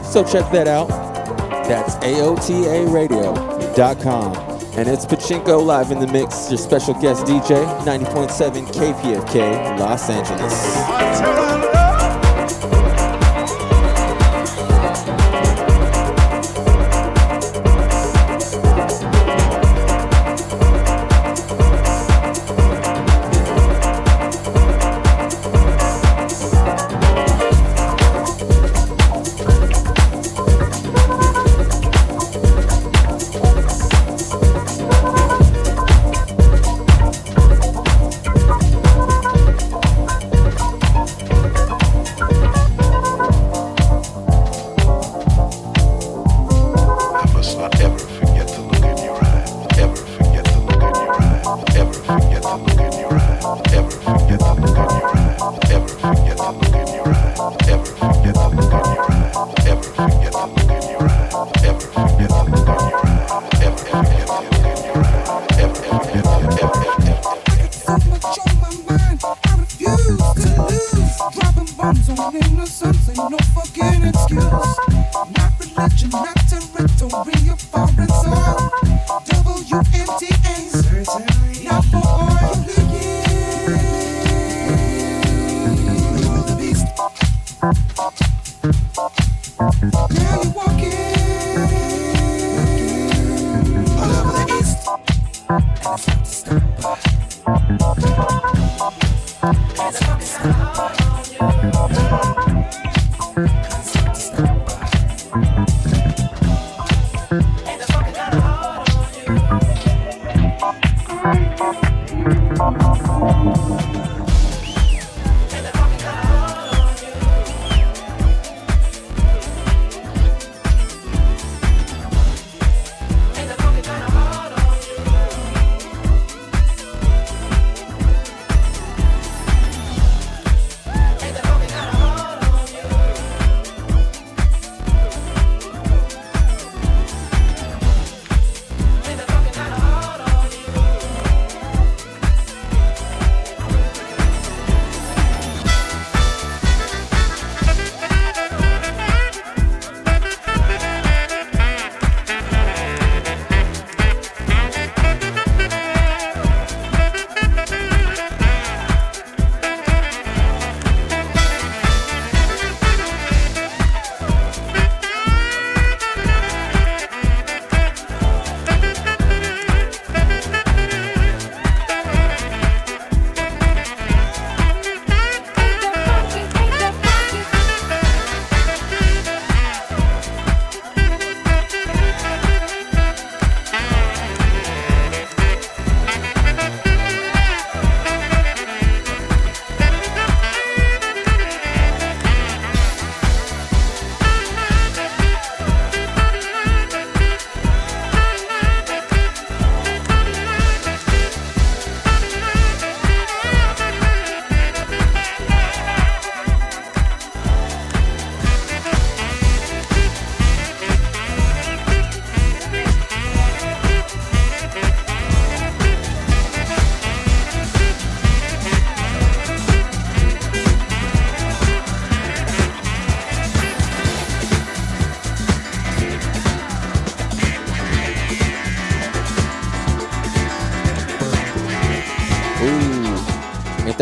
So 0.04 0.22
check 0.22 0.50
that 0.52 0.68
out. 0.68 0.88
That's 1.66 1.96
AOTARadio.com. 1.96 4.53
And 4.76 4.88
it's 4.88 5.06
Pachinco 5.06 5.64
live 5.64 5.92
in 5.92 6.00
the 6.00 6.08
mix, 6.08 6.50
your 6.50 6.58
special 6.58 6.94
guest 6.94 7.24
DJ, 7.26 7.64
90.7 7.84 8.66
KPFK, 8.72 9.78
Los 9.78 10.10
Angeles. 10.10 11.53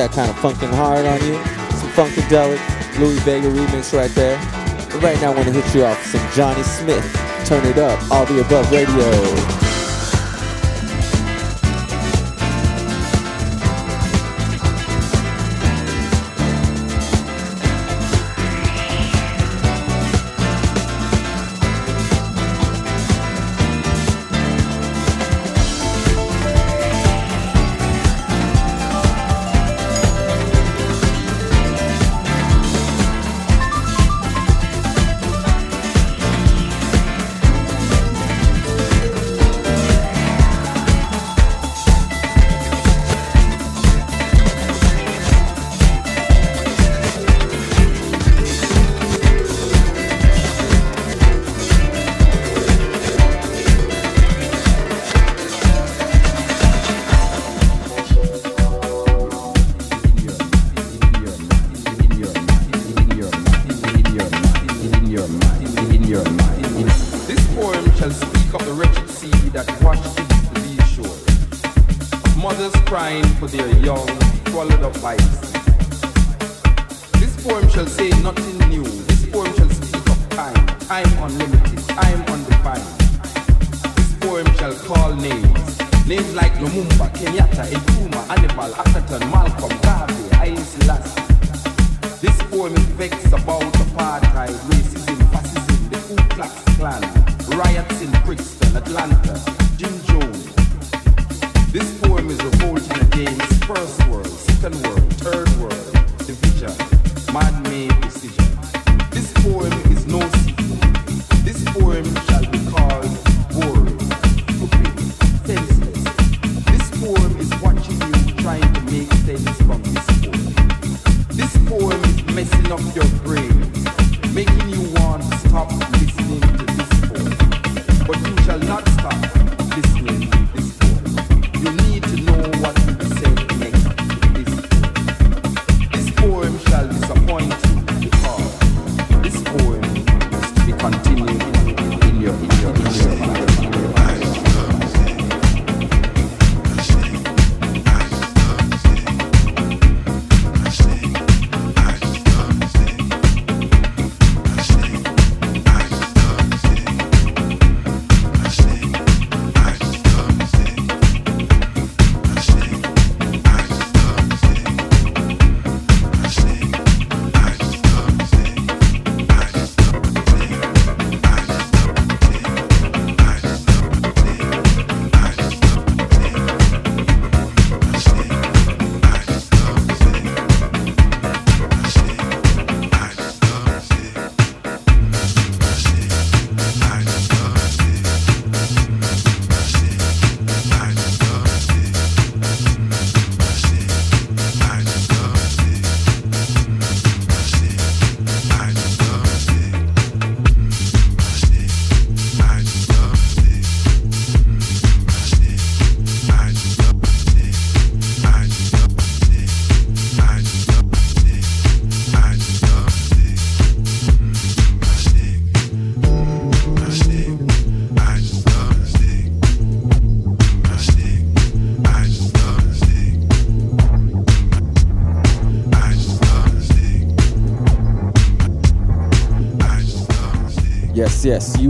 that 0.02 0.12
kind 0.12 0.28
of 0.28 0.36
funkin' 0.36 0.74
hard 0.74 1.06
on 1.06 1.20
you. 1.24 1.34
Some 1.78 1.90
funkadelic 1.90 2.58
Louie 2.98 3.18
Vega 3.20 3.48
remix 3.48 3.96
right 3.96 4.10
there. 4.10 4.36
But 4.90 5.00
right 5.00 5.20
now, 5.20 5.30
I 5.30 5.34
want 5.36 5.46
to 5.46 5.52
hit 5.52 5.72
you 5.74 5.84
off 5.84 5.96
with 5.98 6.20
some 6.20 6.32
Johnny 6.32 6.62
Smith. 6.64 7.04
Turn 7.46 7.64
it 7.66 7.78
up, 7.78 8.00
all 8.10 8.26
the 8.26 8.40
above 8.40 8.70
radio. 8.72 9.61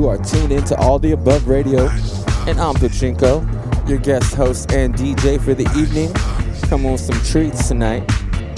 You 0.03 0.09
are 0.09 0.19
tuned 0.19 0.51
into 0.51 0.77
All 0.79 0.99
the 0.99 1.13
Above 1.13 1.47
Radio, 1.47 1.87
and 2.49 2.61
I'm 2.61 2.75
Pachinco, 2.75 3.89
your 3.89 3.99
guest 3.99 4.35
host 4.35 4.73
and 4.73 4.93
DJ 4.93 5.41
for 5.41 5.55
the 5.55 5.63
evening. 5.79 6.13
Come 6.69 6.87
on 6.87 6.99
some 6.99 7.23
treats 7.23 7.69
tonight 7.69 8.03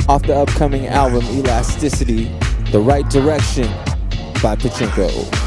off 0.08 0.22
the 0.22 0.34
upcoming 0.34 0.86
album 0.86 1.22
Elasticity, 1.26 2.34
The 2.72 2.80
Right 2.80 3.06
Direction 3.10 3.64
by 4.42 4.56
Pachinco. 4.56 5.43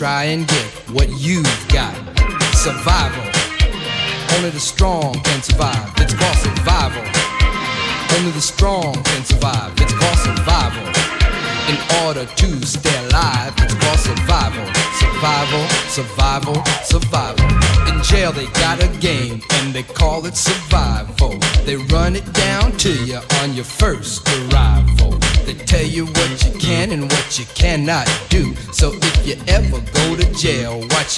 try 0.00 0.24
and 0.24 0.48
get 0.48 0.64
what 0.92 1.10
you've 1.18 1.68
got. 1.68 1.94
Survival. 2.54 3.22
Only 4.34 4.48
the 4.48 4.58
strong 4.58 5.12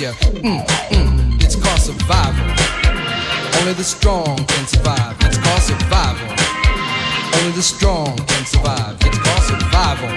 you. 0.03 0.09
Mm, 0.43 0.66
mm, 0.66 1.43
it's 1.45 1.55
called 1.55 1.79
survival. 1.79 2.43
Only 3.61 3.73
the 3.74 3.85
strong 3.85 4.37
can 4.37 4.66
survive. 4.66 5.15
It's 5.20 5.39
called 5.39 5.62
survival. 5.62 6.29
Only 7.39 7.53
the 7.53 7.62
strong 7.62 8.16
can 8.16 8.45
survive. 8.45 8.97
It's 9.01 9.19
called 9.19 9.45
survival. 9.47 10.11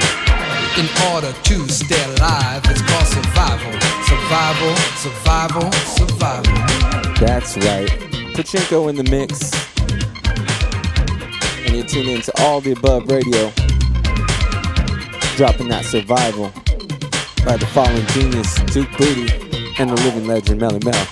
In 0.82 0.88
order 1.14 1.32
to 1.32 1.70
stay 1.70 2.04
alive, 2.16 2.64
it's 2.66 2.82
called 2.82 3.06
survival. 3.06 3.74
Survival, 4.10 4.76
survival, 5.06 5.72
survival. 5.72 6.56
That's 7.22 7.56
right. 7.58 7.90
Pachinco 8.34 8.90
in 8.90 8.96
the 8.96 9.04
mix. 9.04 9.54
And 11.66 11.76
you're 11.76 11.86
tuning 11.86 12.16
into 12.16 12.34
all 12.42 12.60
the 12.60 12.72
above 12.72 13.08
radio. 13.08 13.52
Dropping 15.38 15.68
that 15.68 15.86
survival 15.86 16.52
by 17.46 17.58
the 17.58 17.68
fallen 17.68 18.04
genius, 18.08 18.56
Duke 18.74 18.90
Bootee 18.98 19.45
and 19.78 19.90
the 19.90 19.96
living 20.04 20.26
legend 20.26 20.62
Melle 20.62 20.84
Mel. 20.84 21.08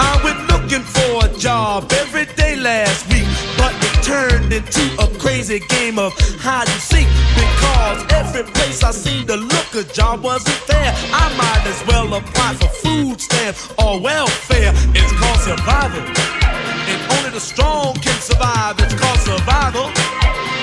I 0.00 0.20
was 0.22 0.36
looking 0.52 0.84
for 0.84 1.24
a 1.24 1.38
job 1.38 1.90
every 1.92 2.26
day 2.36 2.56
last 2.56 3.08
week, 3.08 3.26
but 3.56 3.74
it 3.78 4.02
turned 4.04 4.52
into 4.52 4.84
a 5.00 5.06
crazy 5.18 5.60
game 5.68 5.98
of 5.98 6.12
hide 6.38 6.68
and 6.68 6.80
seek 6.80 7.08
because 7.34 8.04
every 8.12 8.44
place 8.52 8.82
I 8.82 8.90
seen 8.90 9.26
to 9.26 9.36
look 9.36 9.74
a 9.74 9.84
job 9.92 10.22
wasn't 10.22 10.60
there. 10.66 10.92
I 11.12 11.26
might 11.36 11.64
as 11.66 11.80
well 11.86 12.12
apply 12.14 12.54
for 12.54 12.68
food 12.68 13.20
stamps 13.20 13.72
or 13.78 14.00
welfare. 14.00 14.72
It's 14.94 15.12
called 15.18 15.40
survival, 15.40 16.02
and 16.04 17.00
only 17.18 17.30
the 17.30 17.40
strong 17.40 17.94
can 17.94 18.20
survive. 18.20 18.76
It's 18.80 18.94
called 18.94 19.20
survival. 19.20 19.90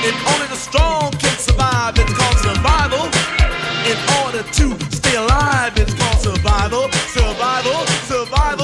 And 0.06 0.16
only 0.36 0.48
the 0.48 0.56
strong 0.56 1.12
can 1.14 1.36
survive. 1.40 1.98
It's 1.98 2.14
called 2.14 2.38
survival. 2.38 3.10
In 3.90 3.98
order 4.22 4.44
to 4.44 4.96
stay 4.96 5.16
alive 5.16 5.85
survival, 6.66 6.90
survival, 7.14 7.86
survival. 8.08 8.55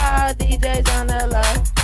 All 0.00 0.32
DJs 0.34 1.00
on 1.00 1.06
the 1.08 1.26
low. 1.26 1.77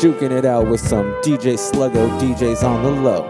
juking 0.00 0.30
it 0.30 0.46
out 0.46 0.66
with 0.66 0.80
some 0.80 1.12
DJ 1.20 1.58
Slugo, 1.58 2.08
DJs 2.18 2.62
on 2.62 2.82
the 2.82 2.90
low. 2.90 3.22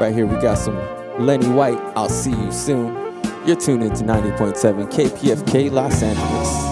Right 0.00 0.14
here, 0.14 0.26
we 0.26 0.40
got 0.40 0.56
some 0.56 0.76
Lenny 1.18 1.48
White, 1.48 1.78
I'll 1.96 2.08
see 2.08 2.30
you 2.30 2.50
soon. 2.50 2.94
You're 3.46 3.56
tuned 3.56 3.82
into 3.82 4.04
90.7 4.04 4.90
KPFK 4.90 5.70
Los 5.70 6.02
Angeles. 6.02 6.67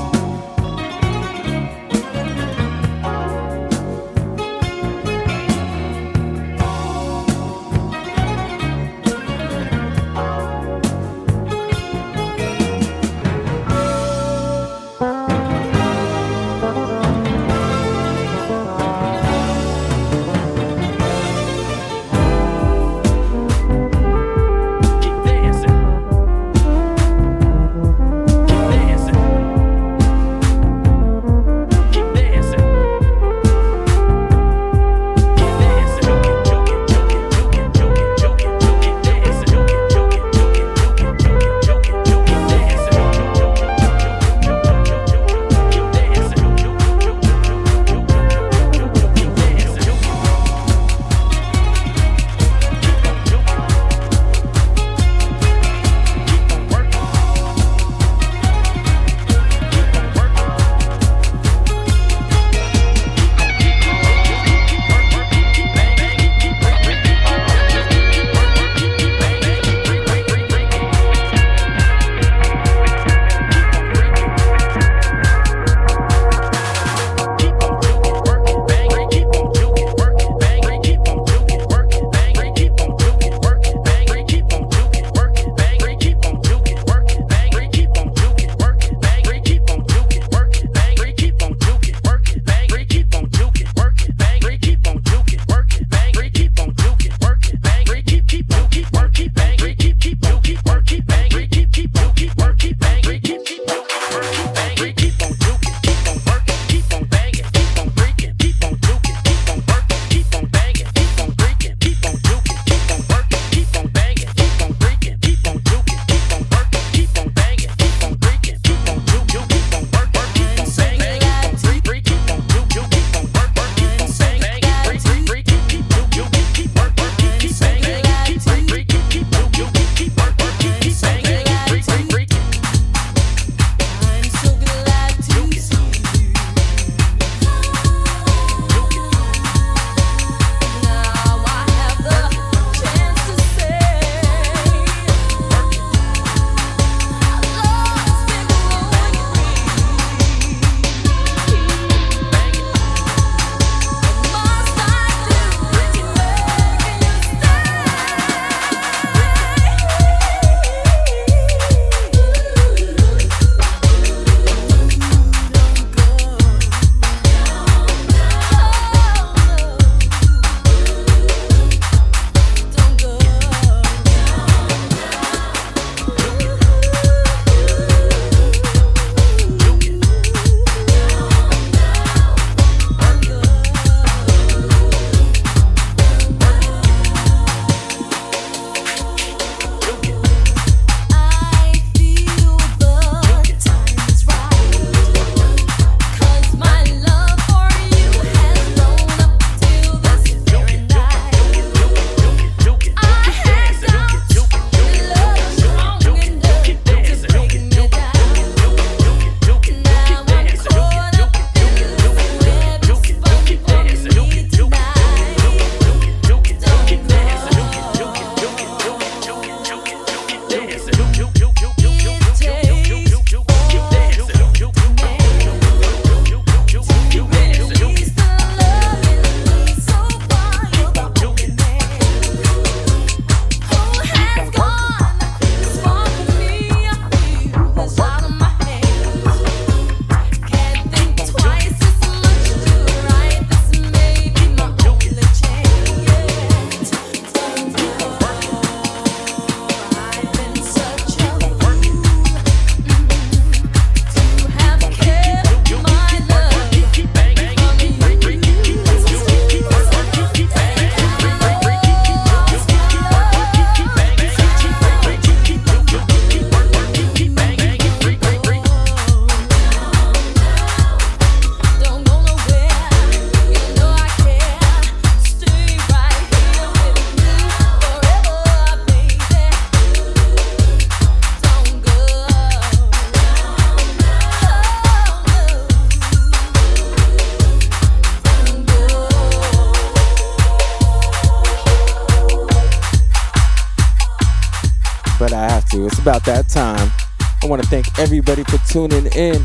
Tuning 298.77 299.07
in. 299.17 299.43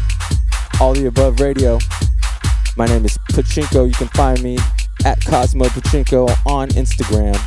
All 0.82 0.94
the 0.94 1.06
above 1.06 1.40
radio. 1.40 1.80
My 2.76 2.86
name 2.86 3.06
is 3.06 3.18
Pachinco. 3.30 3.88
You 3.88 3.94
can 3.94 4.10
find 4.10 4.44
me 4.44 4.58
at 5.06 5.24
Cosmo 5.24 5.64
Pachinco 5.68 6.28
on 6.46 6.68
Instagram. 6.72 7.40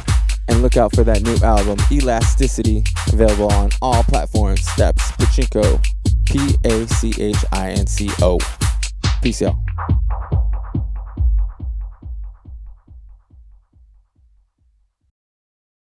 And 0.48 0.62
look 0.62 0.78
out 0.78 0.94
for 0.94 1.04
that 1.04 1.20
new 1.20 1.36
album, 1.46 1.76
Elasticity, 1.92 2.84
available 3.12 3.52
on 3.52 3.68
all 3.82 4.02
platforms. 4.04 4.66
That's 4.78 5.12
Pachinco. 5.12 5.86
P 6.24 6.56
A 6.64 6.86
C 6.86 7.12
H 7.18 7.44
I 7.52 7.72
N 7.72 7.86
C 7.86 8.08
O. 8.22 8.38
Peace, 9.20 9.42
y'all. 9.42 9.63